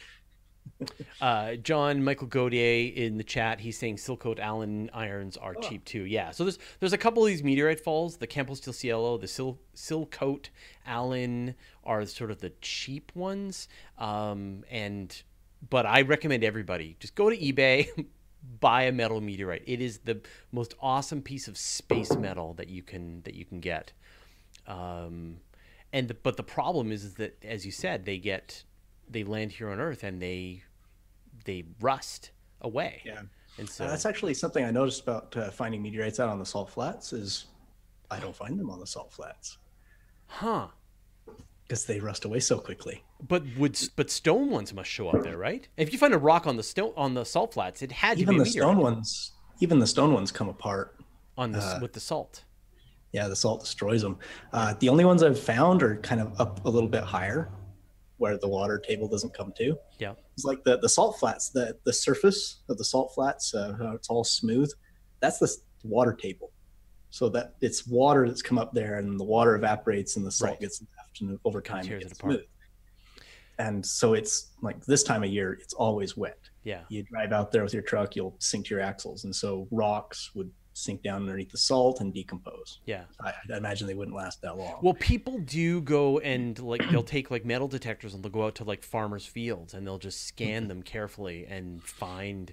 [1.19, 6.05] Uh, John Michael Gaudier in the chat, he's saying Sikhote-Alin irons are cheap too.
[6.05, 8.19] Yeah, so there's there's a couple of these meteorite falls.
[8.19, 10.51] The Campos del Cielo, the Sil- Silcoat
[10.87, 11.55] Allen
[11.85, 13.67] are sort of the cheap ones.
[13.97, 15.23] Um, and
[15.71, 17.89] but I recommend everybody just go to eBay,
[18.61, 19.63] buy a metal meteorite.
[19.67, 20.21] It is the
[20.53, 23.93] most awesome piece of space metal that you can that you can get.
[24.67, 25.39] Um,
[25.93, 28.65] and the, but the problem is, is that as you said, they get
[29.09, 30.63] they land here on Earth and they
[31.45, 32.31] they rust
[32.61, 33.03] away.
[33.05, 33.23] Yeah.
[33.59, 36.47] And so Uh, that's actually something I noticed about uh, finding meteorites out on the
[36.47, 37.13] salt flats.
[37.13, 37.47] Is
[38.11, 39.59] I don't find them on the salt flats
[40.27, 40.69] huh.
[41.63, 43.03] because they rust away so quickly.
[43.27, 45.67] But would but stone ones must show up there, right?
[45.77, 48.23] If you find a rock on the stone on the salt flats, it had to
[48.23, 50.97] Even be a the stone ones, even the stone ones come apart.
[51.39, 52.45] on the uh, with the salt.
[53.13, 54.19] Yeah, the salt destroys them.
[54.53, 57.51] Uh, the only ones I've found are kind of up a little bit higher,
[58.19, 59.77] where the water table doesn't come to.
[59.99, 60.15] Yeah.
[60.35, 64.09] It's like the, the salt flats, the the surface of the salt flats, uh, it's
[64.09, 64.71] all smooth.
[65.21, 65.55] That's the
[65.85, 66.51] water table.
[67.11, 70.51] So that it's water that's come up there, and the water evaporates, and the salt
[70.53, 70.61] Right.
[70.61, 72.43] gets left, and over time it gets smooth.
[73.59, 76.39] And so it's like this time of year, it's always wet.
[76.63, 76.81] Yeah.
[76.91, 80.31] You drive out there with your truck, you'll sink to your axles, and so rocks
[80.35, 82.81] would sink down underneath the salt and decompose.
[82.85, 83.05] Yeah.
[83.19, 84.79] I, I imagine they wouldn't last that long.
[84.83, 88.57] Well, people do go and like they'll take like metal detectors and they'll go out
[88.57, 92.53] to like farmers' fields and they'll just scan them carefully and find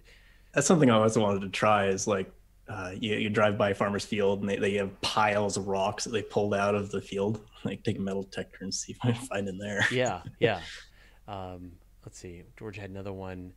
[0.54, 1.88] That's something I always wanted to try.
[1.88, 2.32] Is like
[2.70, 6.06] uh, you, you drive by a farmer's field and they, they have piles of rocks
[6.06, 7.42] that they pulled out of the field.
[7.66, 9.86] Like take a metal detector and see if I can find in there.
[9.92, 10.60] yeah, yeah.
[11.30, 11.72] Um,
[12.06, 12.44] let's see.
[12.60, 13.54] George had another one.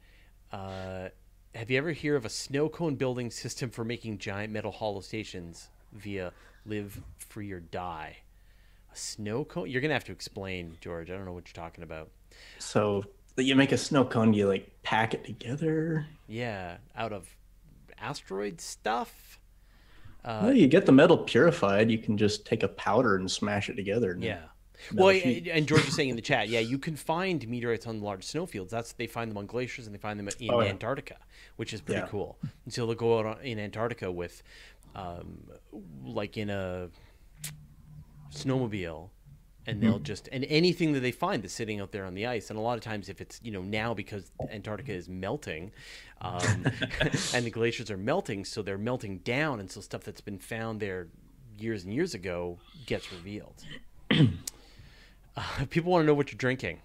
[0.52, 1.08] Uh,
[1.56, 5.00] have you ever hear of a snow cone building system for making giant metal hollow
[5.00, 6.32] stations via
[6.66, 8.18] live free or die?
[8.92, 9.68] A snow cone?
[9.68, 11.10] You're gonna have to explain, George.
[11.10, 12.10] I don't know what you're talking about.
[12.58, 13.04] So
[13.36, 16.06] you make a snow cone, you like pack it together.
[16.28, 17.28] Yeah, out of
[17.98, 19.38] asteroid stuff.
[20.24, 21.90] Uh, well, you get the metal purified.
[21.90, 24.12] You can just take a powder and smash it together.
[24.12, 24.42] and Yeah.
[24.94, 28.24] Well, and George was saying in the chat, yeah, you can find meteorites on large
[28.24, 28.70] snowfields.
[28.70, 30.68] That's they find them on glaciers and they find them in Oh, yeah.
[30.70, 31.16] Antarctica,
[31.56, 32.06] which is pretty Yeah.
[32.08, 32.38] cool.
[32.64, 34.42] And so they'll go out in Antarctica with,
[34.94, 35.50] um,
[36.04, 36.88] like in a
[38.32, 39.10] snowmobile,
[39.68, 39.80] and Mm-hmm.
[39.84, 42.50] they'll just and anything that they find that's sitting out there on the ice.
[42.50, 45.72] And a lot of times, if it's you know now because Antarctica is melting,
[46.20, 46.66] um,
[47.34, 50.78] and the glaciers are melting, so they're melting down, and so stuff that's been found
[50.80, 51.08] there
[51.58, 53.64] years and years ago gets revealed.
[55.36, 56.80] Uh, people want to know what you're drinking.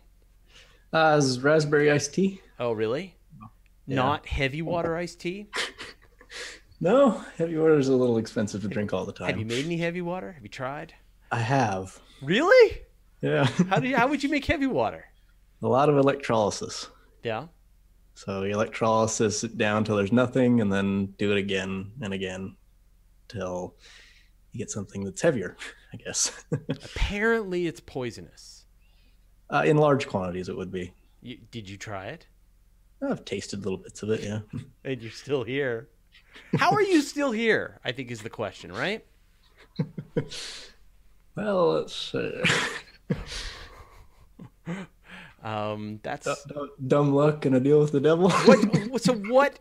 [0.94, 2.42] Uh, this is raspberry iced tea.
[2.60, 3.16] Oh, really?
[3.88, 3.96] Yeah.
[3.96, 5.48] Not heavy water iced tea?
[6.84, 9.28] No, heavy water is a little expensive to drink all the time.
[9.28, 10.32] Have you made any heavy water?
[10.32, 10.92] Have you tried?
[11.32, 12.00] I have.
[12.24, 12.80] Really?
[13.22, 15.06] Yeah, How do you, how would you make heavy water?
[15.62, 16.90] a lot of electrolysis.
[17.22, 17.46] Yeah.
[18.16, 22.56] So you electrolysis it down till there's nothing, and then do it again and again
[23.28, 23.76] till
[24.52, 25.56] you get something that's heavier.
[25.94, 28.66] I guess Apparently, it's poisonous.
[29.50, 30.94] uh, in large quantities it would be.
[31.22, 32.28] You, did you try it?
[33.02, 34.22] I've tasted little bits of it.
[34.22, 34.40] Yeah.
[34.86, 35.90] And you're still here.
[36.58, 37.80] How are you still here?
[37.84, 39.06] I think is the question, right?
[41.36, 42.46] Well, it's uh,
[45.44, 46.28] Um, that's
[46.86, 48.30] dumb luck and a deal with the devil.
[48.30, 49.02] what.
[49.02, 49.58] So what?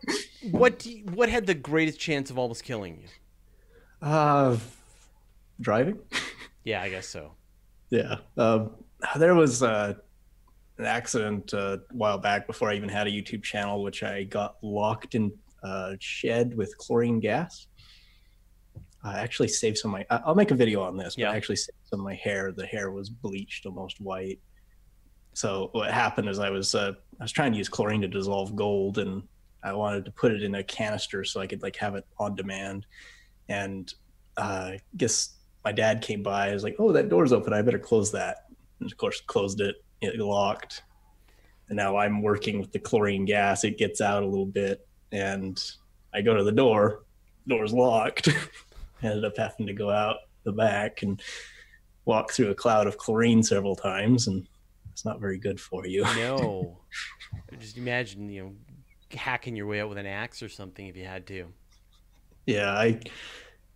[0.51, 0.85] What?
[0.85, 3.07] You, what had the greatest chance of almost killing you?
[4.07, 4.57] Uh,
[5.61, 5.99] driving.
[6.63, 7.31] Yeah, I guess so.
[7.89, 8.17] Yeah.
[8.37, 8.71] Um,
[9.17, 9.93] there was uh,
[10.77, 14.23] an accident uh, a while back before I even had a YouTube channel, which I
[14.23, 15.31] got locked in
[15.63, 17.67] a shed with chlorine gas.
[19.03, 20.17] I actually saved some of my.
[20.25, 21.31] I'll make a video on this, but Yeah.
[21.31, 22.51] I actually saved some of my hair.
[22.51, 24.39] The hair was bleached almost white.
[25.33, 28.55] So what happened is I was uh, I was trying to use chlorine to dissolve
[28.55, 29.23] gold, and
[29.63, 32.35] I wanted to put it in a canister so I could like have it on
[32.35, 32.85] demand.
[33.49, 33.91] And
[34.37, 36.49] uh, I guess my dad came by.
[36.49, 37.53] I was like, "Oh, that door's open.
[37.53, 38.45] I better close that."
[38.79, 39.75] And of course, closed it.
[40.01, 40.83] It locked.
[41.69, 43.63] And now I'm working with the chlorine gas.
[43.63, 45.61] It gets out a little bit, and
[46.13, 47.03] I go to the door.
[47.47, 48.29] Door's locked.
[49.03, 51.21] Ended up having to go out the back and
[52.05, 54.47] walk through a cloud of chlorine several times, and
[54.91, 56.03] it's not very good for you.
[56.15, 56.79] No.
[57.59, 58.53] Just imagine, you know,
[59.11, 61.45] hacking your way out with an axe or something if you had to.
[62.45, 62.99] Yeah, I.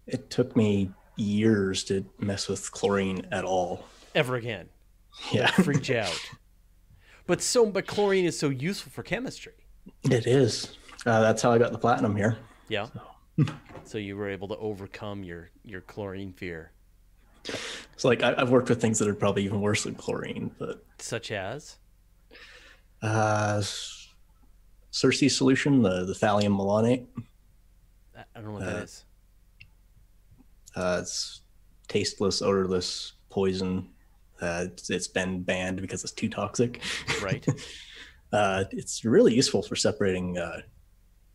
[0.07, 3.85] It took me years to mess with chlorine at all.
[4.13, 4.69] Ever again.
[5.31, 6.19] Yeah, Freak you out.
[7.27, 9.53] But so but chlorine is so useful for chemistry.
[10.03, 10.75] it is.
[11.05, 12.37] Uh, that's how I got the platinum here.
[12.69, 12.87] Yeah.
[13.83, 16.71] So you were able to overcome your your chlorine fear.
[17.93, 20.83] It's like I, I've worked with things that are probably even worse than chlorine, but
[20.97, 21.77] Such as
[23.03, 23.61] uh,
[24.91, 27.05] Clerici solution, the the thallium malonate,
[28.17, 29.04] I don't know what that Uh, is.
[30.75, 31.41] Uh, it's
[31.87, 33.89] tasteless, odorless poison.
[34.41, 36.81] Uh, it's, it's been banned because it's too toxic.
[37.21, 37.45] Right.
[38.33, 40.61] uh, it's really useful for separating uh,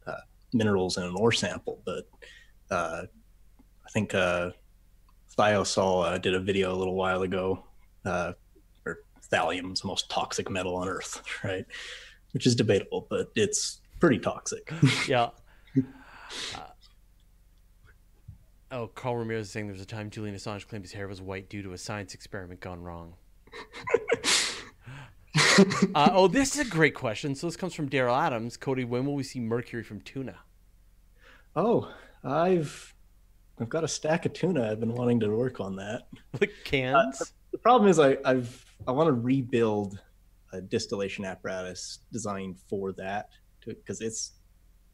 [0.06, 0.20] uh,
[0.52, 2.08] minerals in an ore sample, but
[2.70, 3.02] uh,
[3.86, 4.50] I think uh,
[5.36, 7.64] Thoisoi uh, did a video a little while ago.
[8.04, 8.32] Uh,
[8.86, 9.00] or
[9.32, 11.64] thallium is the most toxic metal on Earth, right?
[12.32, 14.72] Which is debatable, but it's pretty toxic.
[15.08, 15.30] Yeah.
[18.70, 21.08] Uh, oh, Carl Ramirez is saying there was a time Julian Assange claimed his hair
[21.08, 23.14] was white due to a science experiment gone wrong.
[25.94, 27.34] uh, oh, this is a great question.
[27.34, 28.56] So this comes from Daryl Adams.
[28.56, 30.36] Cody, when will we see mercury from tuna?
[31.56, 31.92] oh,
[32.24, 32.94] I've
[33.60, 34.70] I've got a stack of tuna.
[34.70, 36.06] I've been wanting to work on that.
[36.40, 37.32] Like cans?
[37.52, 39.98] The problem is I, I've I want to rebuild
[40.52, 43.30] a distillation apparatus designed for that
[43.66, 44.32] because it's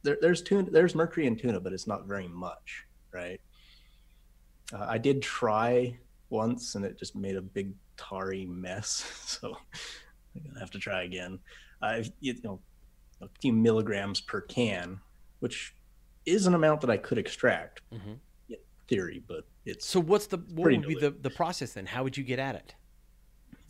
[0.02, 3.40] there, there's tuna there's mercury in tuna, but it's not very much, right?
[4.72, 5.96] Uh, I did try
[6.30, 9.56] once and it just made a big tarry mess, so
[10.34, 11.38] I'm gonna have to try again.
[11.82, 12.60] I've you know
[13.22, 15.00] a few milligrams per can,
[15.40, 15.74] which
[16.26, 18.18] is an amount that I could extract, Mhm.
[18.50, 18.56] in
[18.88, 21.86] theory, but it's So what's the what would be the, the process then?
[21.86, 22.74] How would you get at it?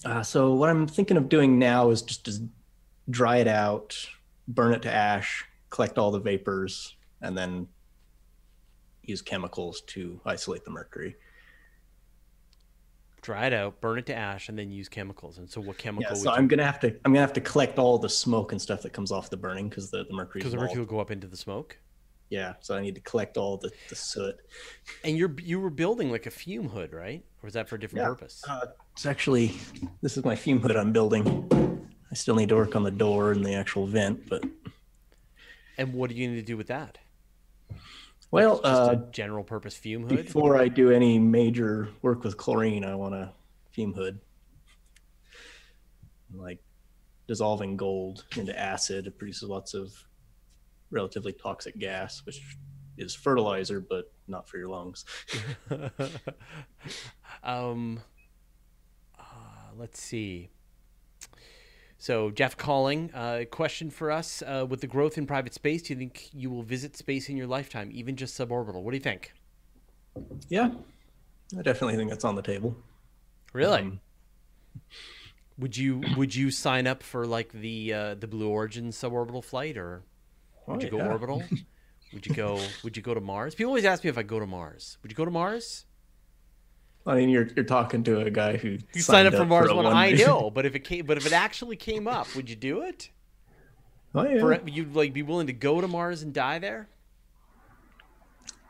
[0.05, 2.49] Uh, so what I'm thinking of doing now is just to
[3.11, 4.09] dry it out,
[4.49, 7.69] burn it to ash, collect all the vapors, and then
[9.07, 11.17] use chemicals to isolate the mercury.
[13.23, 15.39] dry it out, burn it to ash, and then use chemicals.
[15.39, 16.09] And so, what chemical?
[16.17, 18.53] Yeah, so you- I'm gonna have to I'm gonna have to collect all the smoke
[18.53, 20.41] and stuff that comes off the burning because the, the mercury.
[20.41, 21.77] because the mercury will go up into the smoke.
[22.29, 24.37] Yeah, so I need to collect all the, the soot.
[25.05, 27.25] And you're you were building like a fume hood, right?
[27.43, 28.09] Or was that for a different Yeah.
[28.11, 28.45] purpose?
[28.49, 29.57] Uh, it's actually
[30.03, 31.83] this is my fume hood I'm building.
[32.11, 34.45] I still need to work on the door and the actual vent, but
[35.79, 36.99] And what do you need to do with that?
[38.31, 40.27] Well, Just uh, a general purpose fume hood.
[40.27, 43.33] before I do any major work with chlorine, I want a
[43.71, 44.21] fume hood.
[46.35, 46.61] Like
[47.29, 49.93] dissolving gold into acid, it produces lots of
[50.91, 52.41] relatively toxic gas, which
[52.99, 55.05] is fertilizer, but not for your lungs.
[57.43, 58.01] um,
[59.19, 59.23] uh,
[59.77, 60.51] let's see.
[61.99, 65.95] So Jeff calling, uh, question for us: uh, With the growth in private space, do
[65.95, 68.83] you think you will visit space in your lifetime, even just suborbital?
[68.83, 69.33] What do you think?
[70.49, 70.71] Yeah,
[71.59, 72.77] I definitely think that's on the table.
[73.53, 73.81] Really?
[73.81, 74.01] Um,
[75.59, 79.79] would you would you sign up for like the uh, the Blue Origin suborbital flight,
[79.79, 80.03] or
[80.67, 81.09] would oh, you go yeah.
[81.09, 81.43] orbital?
[82.13, 83.55] would you go Would you go to Mars?
[83.55, 84.99] People always ask me if I go to Mars.
[85.03, 85.86] Would you go to Mars?
[87.07, 89.75] I mean, you're you're talking to a guy who You signed up for Mars a
[89.75, 89.87] one.
[89.87, 92.83] I know, but if it came, but if it actually came up, would you do
[92.83, 93.11] it?
[94.15, 94.41] oh yeah.
[94.41, 96.89] For you'd like be willing to go to Mars and die there?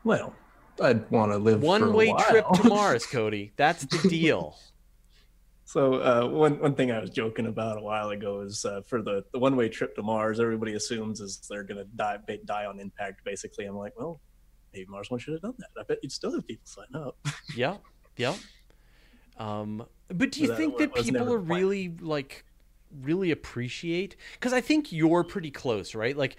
[0.05, 0.35] Well,
[0.81, 3.53] I'd want to live for One way trip to Mars, Cody.
[3.57, 4.57] That's the deal.
[5.65, 9.03] So uh, one one thing I was joking about a while ago is uh, for
[9.03, 12.79] the, the one way trip to Mars, everybody assumes is they're gonna die die on
[12.79, 13.25] impact.
[13.25, 14.21] Basically, I'm like, well,
[14.73, 15.69] maybe Mars one should have done that.
[15.79, 17.17] I bet you'd still have people sign up.
[17.57, 17.79] Yeah,
[18.17, 18.35] yeah.
[19.39, 22.45] Um, but do you that think that people are really like
[23.03, 24.17] really appreciate?
[24.35, 26.17] Because I think you're pretty close, right?
[26.17, 26.37] Like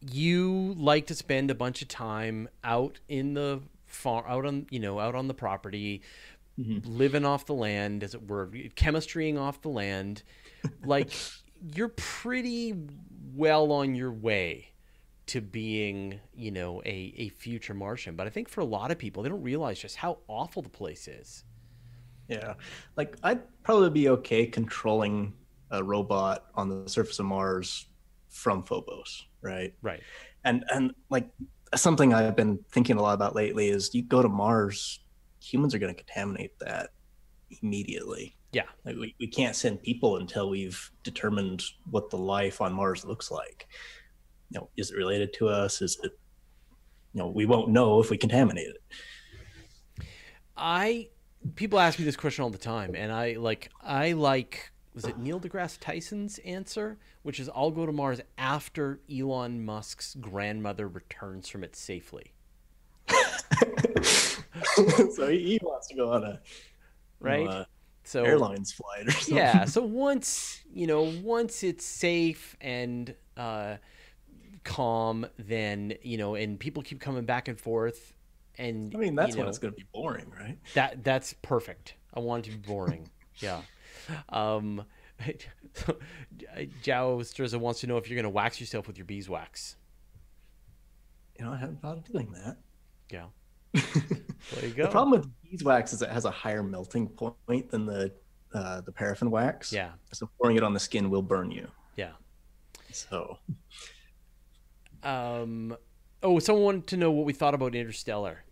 [0.00, 4.78] you like to spend a bunch of time out in the farm, out on you
[4.78, 6.02] know, out on the property,
[6.56, 6.96] Mm-hmm.
[6.96, 10.22] living off the land, as it were, chemistrying off the land.
[10.84, 11.10] Like
[11.74, 12.74] you're pretty
[13.34, 14.68] well on your way
[15.26, 18.16] to being, you know, a, a future Martian.
[18.16, 20.68] But I think for a lot of people, they don't realize just how awful the
[20.68, 21.44] place is.
[22.28, 22.54] Yeah,
[22.96, 25.34] like I'd probably be okay controlling
[25.70, 27.86] a robot on the surface of Mars
[28.30, 29.74] from Phobos, right?
[29.82, 30.02] Right.
[30.44, 31.28] and and like
[31.74, 35.00] something I've been thinking a lot about lately is you go to Mars,
[35.42, 36.90] humans are going to contaminate that
[37.62, 38.36] immediately.
[38.52, 38.64] Yeah.
[38.84, 43.30] Like we, we can't send people until we've determined what the life on Mars looks
[43.30, 43.66] like.
[44.50, 45.82] You know, is it related to us?
[45.82, 46.12] Is it
[47.14, 50.04] you know, we won't know if we contaminate it.
[50.56, 51.08] I
[51.54, 55.18] people ask me this question all the time, and I like I like was it
[55.18, 61.48] Neil deGrasse Tyson's answer, which is I'll go to Mars after Elon Musk's grandmother returns
[61.48, 62.32] from it safely.
[65.14, 66.40] so he, wants to go on a
[67.20, 67.46] Right.
[67.46, 67.64] uh,
[68.04, 69.36] so airlines flight or something.
[69.36, 73.76] yeah so once you know once it's safe and uh
[74.64, 78.12] calm then you know and people keep coming back and forth
[78.56, 80.58] and I mean, that's you when it's going to be boring, right?
[80.74, 83.62] that that's perfect i want it to be boring yeah
[84.30, 84.84] um
[86.82, 89.76] Jao Strza wants to know if you're going to wax yourself with your beeswax.
[91.38, 92.56] You know, I haven't thought of doing that.
[93.10, 93.26] Yeah.
[94.52, 94.82] There you go.
[94.84, 98.12] The problem with beeswax is it has a higher melting point than the
[98.52, 99.72] uh, the paraffin wax.
[99.72, 99.92] Yeah.
[100.12, 101.66] So pouring it on the skin will burn you.
[101.96, 102.12] Yeah.
[102.92, 103.38] So
[105.04, 105.76] Um.
[106.22, 108.44] Oh, someone wanted to know what we thought about Interstellar.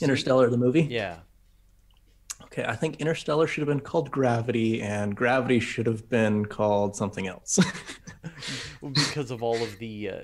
[0.00, 0.82] Interstellar, the movie.
[0.82, 1.18] Yeah.
[2.44, 6.96] Okay, I think Interstellar should have been called Gravity, and Gravity should have been called
[6.96, 7.58] something else.
[8.92, 10.20] because of all of the uh,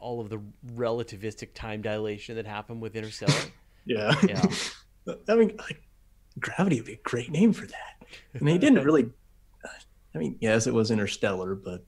[0.00, 0.40] all of the
[0.74, 3.32] relativistic time dilation that happened with Interstellar.
[3.84, 4.14] yeah.
[4.26, 4.42] Yeah.
[5.28, 5.82] I mean, like,
[6.38, 8.06] Gravity would be a great name for that.
[8.34, 9.10] And they didn't really.
[10.14, 11.84] I mean, yes, it was Interstellar, but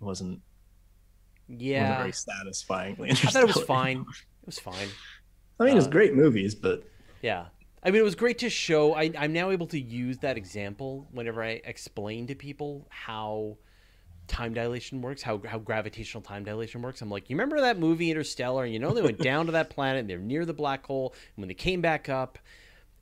[0.00, 0.40] wasn't
[1.48, 1.98] Yeah.
[1.98, 3.10] very satisfyingly.
[3.10, 3.98] I thought it was fine.
[4.42, 4.88] It was fine.
[5.60, 6.84] I mean, it's Uh, great movies, but
[7.22, 7.46] Yeah.
[7.82, 8.94] I mean, it was great to show.
[8.94, 13.56] I, I'm now able to use that example whenever I explain to people how
[14.26, 17.00] time dilation works, how, how gravitational time dilation works.
[17.00, 18.64] I'm like, you remember that movie Interstellar?
[18.64, 21.14] And you know, they went down to that planet and they're near the black hole.
[21.36, 22.38] And when they came back up,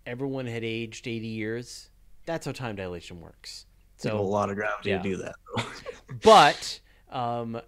[0.04, 1.90] everyone had aged 80 years.
[2.26, 3.66] That's how time dilation works.
[3.96, 4.98] so, a lot of gravity yeah.
[4.98, 5.34] to do that.
[6.22, 6.80] But
[7.10, 7.60] um,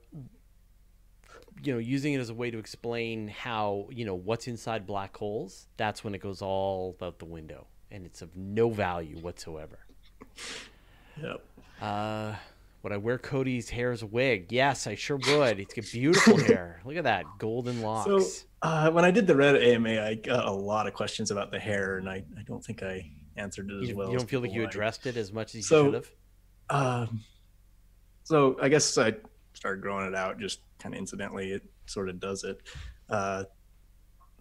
[1.62, 5.16] you know using it as a way to explain how you know what's inside black
[5.16, 9.78] holes that's when it goes all out the window and it's of no value whatsoever
[11.22, 11.44] yep.
[11.80, 12.34] uh,
[12.80, 14.52] what Would I wear Cody's hair as a wig?
[14.52, 15.58] Yes, I sure would.
[15.58, 16.80] He's got beautiful hair.
[16.84, 18.06] Look at that golden locks.
[18.06, 21.50] So uh, when I did the Reddit AMA, I got a lot of questions about
[21.50, 24.10] the hair, and I, I don't think I answered it as you, well.
[24.12, 26.10] you don't feel like you addressed it as much as you So- should have.
[26.70, 27.24] Um,
[28.22, 29.14] so I guess I
[29.58, 31.50] started growing it out just kind of incidentally.
[31.50, 32.62] It sort of does it.
[33.10, 33.42] Uh,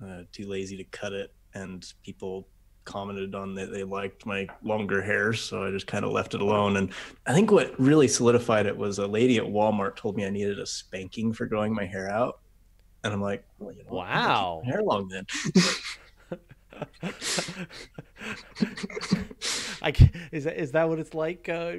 [0.03, 2.47] uh, too lazy to cut it, and people
[2.85, 6.41] commented on that they liked my longer hair, so I just kind of left it
[6.41, 6.77] alone.
[6.77, 6.91] And
[7.25, 10.59] I think what really solidified it was a lady at Walmart told me I needed
[10.59, 12.39] a spanking for growing my hair out,
[13.03, 14.61] and I'm like, well, you know, Wow.
[14.65, 15.25] hair long then.
[19.81, 19.93] I
[20.31, 21.77] is that is that what it's like uh,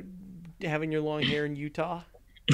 [0.62, 2.02] having your long hair in Utah?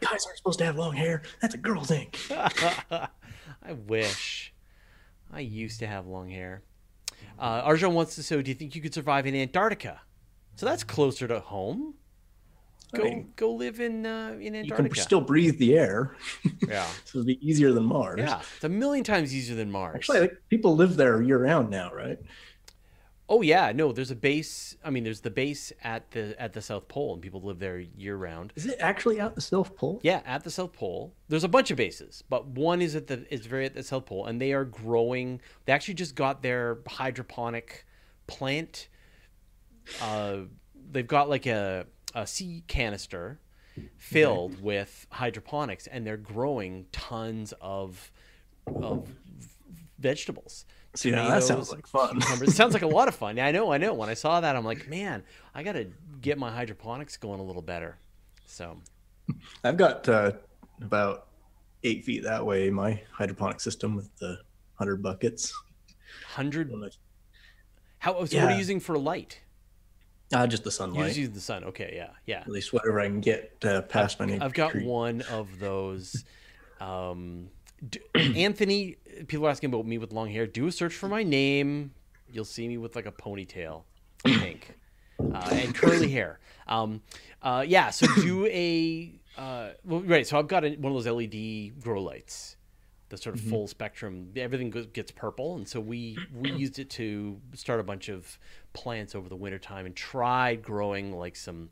[0.00, 1.22] Guys aren't supposed to have long hair.
[1.40, 2.10] That's a girl thing.
[2.30, 3.08] I
[3.86, 4.52] wish.
[5.32, 6.62] I used to have long hair.
[7.38, 10.00] Uh, Arjun wants to know: Do you think you could survive in Antarctica?
[10.56, 11.94] So that's closer to home.
[12.94, 14.82] Go I mean, go live in uh, in Antarctica.
[14.84, 16.16] You can still breathe the air,
[16.68, 18.20] yeah, so it'd be easier than Mars.
[18.20, 18.40] yeah.
[18.54, 19.96] It's a million times easier than Mars.
[19.96, 22.18] Actually, people live there year round now, right?
[23.28, 23.92] Oh yeah, no.
[23.92, 24.76] There's a base.
[24.84, 27.78] I mean, there's the base at the at the South Pole, and people live there
[27.78, 28.52] year round.
[28.54, 30.00] Is it actually at the South Pole?
[30.02, 31.12] Yeah, at the South Pole.
[31.28, 34.06] There's a bunch of bases, but one is at the is very at the South
[34.06, 35.40] Pole, and they are growing.
[35.64, 37.84] They actually just got their hydroponic
[38.28, 38.88] plant.
[40.00, 40.38] Uh,
[40.92, 43.40] they've got like a a sea canister
[43.98, 48.12] filled with hydroponics, and they're growing tons of
[48.66, 49.08] of
[49.98, 50.64] vegetables.
[50.94, 52.20] See, now that sounds Tomatoes, like fun.
[52.20, 52.48] cucumbers.
[52.48, 53.36] It sounds like a lot of fun.
[53.36, 53.92] Yeah, I know, I know.
[53.92, 55.22] When I saw that, I'm like, man,
[55.54, 55.88] I got to
[56.22, 57.98] get my hydroponics going a little better.
[58.46, 58.78] So,
[59.62, 60.32] I've got uh,
[60.80, 61.26] about
[61.84, 64.38] eight feet that way my hydroponic system with the
[64.74, 65.52] hundred buckets.
[66.28, 66.72] hundred.
[67.98, 68.24] How?
[68.24, 69.40] So, what are you using for light?
[70.32, 71.06] Uh, just the sunlight.
[71.06, 71.62] just use the sun.
[71.64, 72.40] Okay, yeah, yeah.
[72.40, 74.84] At least whatever I can get uh, past my I've got tree.
[74.84, 76.24] one of those.
[76.80, 77.48] Um,
[78.14, 80.46] Anthony, people are asking about me with long hair.
[80.46, 81.92] Do a search for my name.
[82.30, 83.84] You'll see me with like a ponytail,
[84.24, 84.76] pink,
[85.32, 86.40] uh, and curly hair.
[86.66, 87.02] Um,
[87.42, 87.90] uh, yeah.
[87.90, 90.26] So do a uh, well, right.
[90.26, 92.56] So I've got a, one of those LED grow lights,
[93.10, 93.50] the sort of Mm-hmm.
[93.50, 94.32] full spectrum.
[94.36, 98.38] Everything goes, gets purple, and so we we used it to start a bunch of
[98.72, 101.70] plants over the wintertime and tried growing like some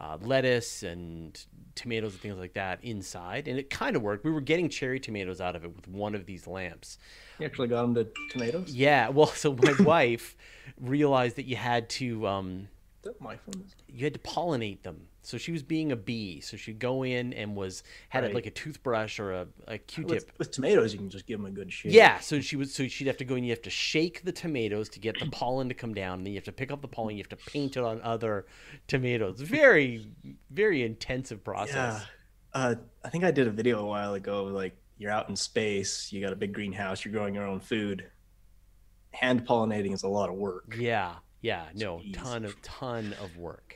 [0.00, 1.44] uh, lettuce and
[1.74, 4.24] tomatoes and things like that inside, and it kind of worked.
[4.24, 6.98] We were getting cherry tomatoes out of it with one of these lamps.
[7.38, 8.74] You actually got them to tomatoes.
[8.74, 10.36] Yeah, well, so my wife
[10.80, 12.68] realized that you had to um,
[13.02, 13.64] that my phone?
[13.88, 15.06] you had to pollinate them.
[15.22, 16.40] So she was being a bee.
[16.40, 18.34] So she'd go in and was had Right.
[18.34, 20.08] like a toothbrush or a, a Q-tip.
[20.10, 21.92] With, with tomatoes, you can just give them a good shake.
[21.92, 24.32] Yeah, so she was so she'd have to go and you have to shake the
[24.32, 26.80] tomatoes to get the pollen to come down, and then you have to pick up
[26.80, 28.46] the pollen, you have to paint it on other
[28.88, 29.40] tomatoes.
[29.40, 30.06] Very,
[30.50, 32.00] very intensive process.
[32.00, 32.06] Yeah.
[32.52, 34.44] Uh, I think I did a video a while ago.
[34.44, 38.06] Like you're out in space, you got a big greenhouse, you're growing your own food.
[39.12, 40.74] Hand pollinating is a lot of work.
[40.78, 42.14] Yeah, yeah, no, Jeez.
[42.14, 43.69] ton of ton of work.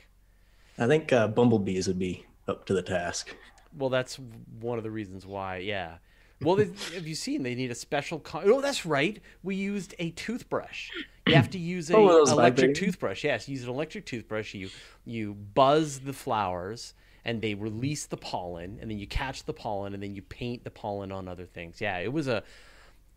[0.77, 3.35] I think uh, bumblebees would be up to the task.
[3.77, 4.19] Well, that's
[4.59, 5.57] one of the reasons why.
[5.57, 5.97] Yeah.
[6.41, 7.43] Well, they, have you seen?
[7.43, 8.19] They need a special.
[8.19, 9.21] Con- oh, that's right.
[9.41, 10.89] We used a toothbrush.
[11.27, 13.23] You have to use an Oh, electric toothbrush.
[13.23, 14.53] Yes, use an electric toothbrush.
[14.53, 14.69] You
[15.05, 19.93] you buzz the flowers, and they release the pollen, and then you catch the pollen,
[19.93, 21.79] and then you paint the pollen on other things.
[21.79, 22.43] Yeah, it was a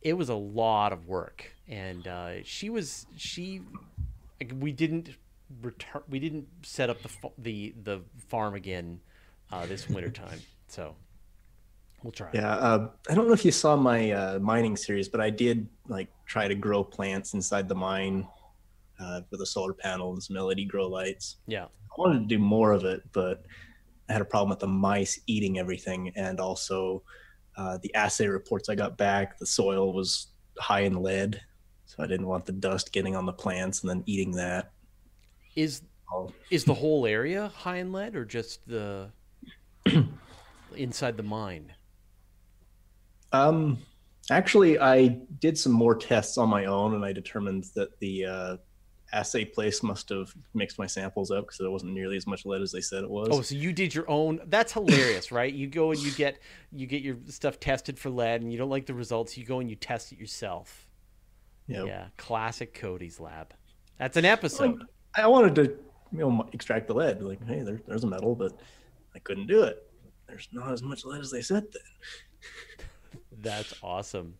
[0.00, 3.62] it was a lot of work, and uh, she was she.
[4.40, 5.16] Like, we didn't
[5.62, 6.02] return.
[6.08, 9.00] We didn't set up the the the farm again
[9.50, 10.40] uh, this wintertime.
[10.70, 10.94] So
[12.02, 12.28] we'll try.
[12.34, 15.66] Yeah, uh, I don't know if you saw my uh, mining series, but I did
[15.86, 18.28] like try to grow plants inside the mine
[19.00, 21.36] uh, with a solar panel and some LED grow lights.
[21.46, 21.64] Yeah.
[21.64, 23.46] I wanted to do more of it, but
[24.08, 27.02] I had a problem with the mice eating everything, and also
[27.56, 30.28] uh, the assay reports I got back, the soil was
[30.58, 31.40] high in lead,
[31.86, 34.70] so I didn't want the dust getting on the plants and then eating that.
[35.58, 35.82] Is
[36.12, 39.10] Oh, is the whole area high in lead or just the
[40.76, 41.72] inside the mine?
[43.32, 43.78] Um,
[44.30, 48.56] actually, I did some more tests on my own, and I determined that the uh,
[49.12, 52.62] assay place must have mixed my samples up because there wasn't nearly as much lead
[52.62, 53.28] as they said it was.
[53.30, 54.40] Oh, so you did your own.
[54.46, 55.52] That's hilarious, right?
[55.52, 56.38] You go and you get
[56.72, 59.36] you get your stuff tested for lead, and you don't like the results.
[59.36, 60.88] You go and you test it yourself.
[61.66, 61.86] Yep.
[61.86, 63.52] Yeah, classic Cody's lab.
[63.98, 64.84] That's an episode.
[65.14, 65.62] I wanted to
[66.12, 67.22] you know extract the lead.
[67.22, 68.52] Like, hey, there, there's a metal, but
[69.14, 69.90] I couldn't do it.
[70.26, 72.50] There's not as much lead as they said then.
[73.40, 74.34] That's awesome.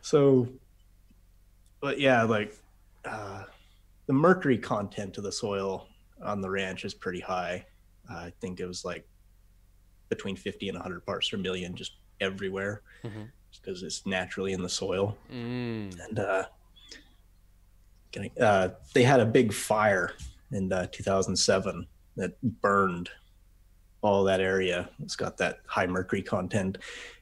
[0.00, 0.48] So,
[1.80, 2.56] but yeah, like
[3.04, 3.44] uh,
[4.06, 5.88] the mercury content of the soil
[6.22, 7.64] on the ranch is pretty high.
[8.10, 9.06] I think it was like
[10.08, 12.82] between 50 and 100 parts per million just everywhere
[13.60, 15.16] because it's naturally in the soil.
[15.32, 15.98] Mm.
[16.08, 16.44] And uh,
[18.40, 20.12] uh, they had a big fire
[20.52, 21.86] in uh, 2007
[22.16, 23.10] that burned
[24.02, 24.88] all that area.
[25.02, 26.78] It's got that high mercury content.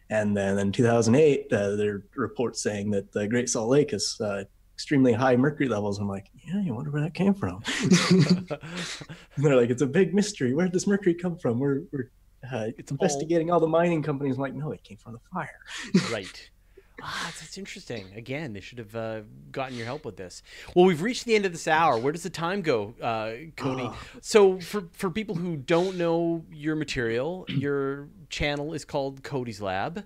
[0.08, 4.20] And then in 2008, uh, there are reports saying that the Great Salt Lake is
[4.20, 5.98] uh, extremely high mercury levels.
[5.98, 7.62] I'm like, yeah, you wonder where that came from.
[9.36, 10.52] And they're like, it's a big mystery.
[10.54, 11.58] Where did this mercury come from?
[11.58, 12.10] We're, we're
[12.52, 13.60] uh, It's all- investigating all...
[13.60, 14.34] the mining companies.
[14.36, 15.60] I'm like, no, it came from the fire.
[16.12, 16.50] right.
[17.02, 18.06] Ah, that's, interesting.
[18.14, 19.20] Again, they should have uh,
[19.50, 20.42] gotten your help with this.
[20.74, 21.98] Well, we've reached the end of this hour.
[21.98, 23.84] Where does the time go, uh, Cody?
[23.86, 23.96] Ah.
[24.20, 30.04] So, for for people who don't know your material, your channel is called Cody's Lab.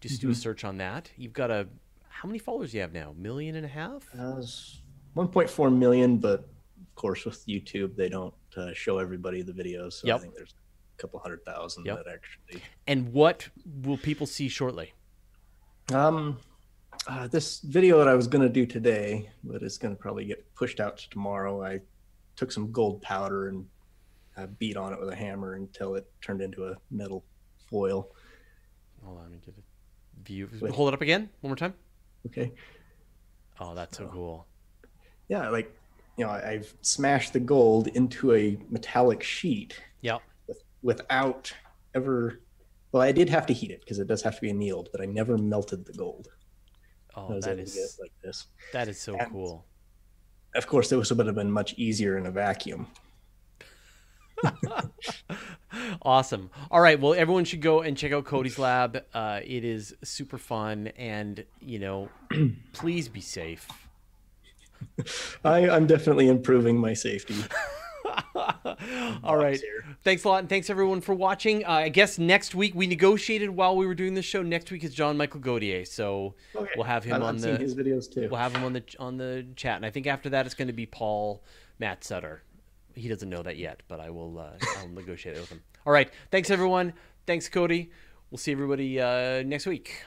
[0.00, 1.10] Just do a search on that.
[1.16, 1.68] You've got a
[2.08, 3.14] how many followers do you have now?
[3.16, 4.04] Million and a half?
[4.14, 4.80] Was
[5.16, 9.94] 1.4 million, but of course with YouTube they don't uh, show everybody the videos.
[9.94, 10.16] So Yep.
[10.16, 10.54] I think there's
[10.98, 12.04] a couple hundred thousand Yep.
[12.04, 12.62] that actually.
[12.86, 13.48] And what
[13.82, 14.92] will people see shortly?
[15.90, 16.38] Um,
[17.06, 20.80] uh, this video that I was gonna do today, but it's gonna probably get pushed
[20.80, 21.62] out to tomorrow.
[21.62, 21.80] I
[22.36, 23.66] took some gold powder and
[24.36, 27.24] uh, beat on it with a hammer until it turned into a metal
[27.68, 28.08] foil.
[29.04, 30.48] Hold on, let me get a view.
[30.60, 30.72] Wait.
[30.72, 31.74] Hold it up again, one more time.
[32.26, 32.52] Okay.
[33.60, 34.46] Oh, that's so cool.
[35.28, 35.76] Yeah, like
[36.16, 40.20] you know, I've smashed the gold into a metallic sheet Yep.
[40.46, 41.52] with, without
[41.94, 42.40] ever.
[42.92, 45.00] Well, I did have to heat it because it does have to be annealed, but
[45.00, 46.28] I never melted the gold.
[47.16, 48.46] Oh, that able to get is like this.
[48.72, 49.64] that is so And- cool.
[50.54, 52.86] Of course, it would have been much easier in a vacuum.
[56.02, 56.50] Awesome.
[56.70, 57.00] All right.
[57.00, 59.02] Well, everyone should go and check out Cody's lab.
[59.14, 62.10] Uh, it is super fun, and you know,
[62.72, 63.66] please be safe.
[65.44, 67.36] I, I'm definitely improving my safety.
[69.24, 69.60] All right.
[69.60, 69.84] here.
[70.02, 71.64] Thanks a lot, and thanks everyone for watching.
[71.64, 74.42] Uh, I guess next week we negotiated while we were doing this show.
[74.42, 76.70] Next week is John Michael Godier, so Okay.
[76.76, 78.28] we'll have him I've, on the his videos too.
[78.30, 80.68] we'll have him on the on the chat, and I think after that it's going
[80.68, 81.42] to be Paul
[81.78, 82.42] Matt Sutter.
[82.94, 85.62] He doesn't know that yet, but I will uh, I'll negotiate it with him.
[85.86, 86.10] All right.
[86.30, 86.92] Thanks everyone.
[87.26, 87.90] Thanks Cody.
[88.30, 90.04] We'll see everybody uh, next week.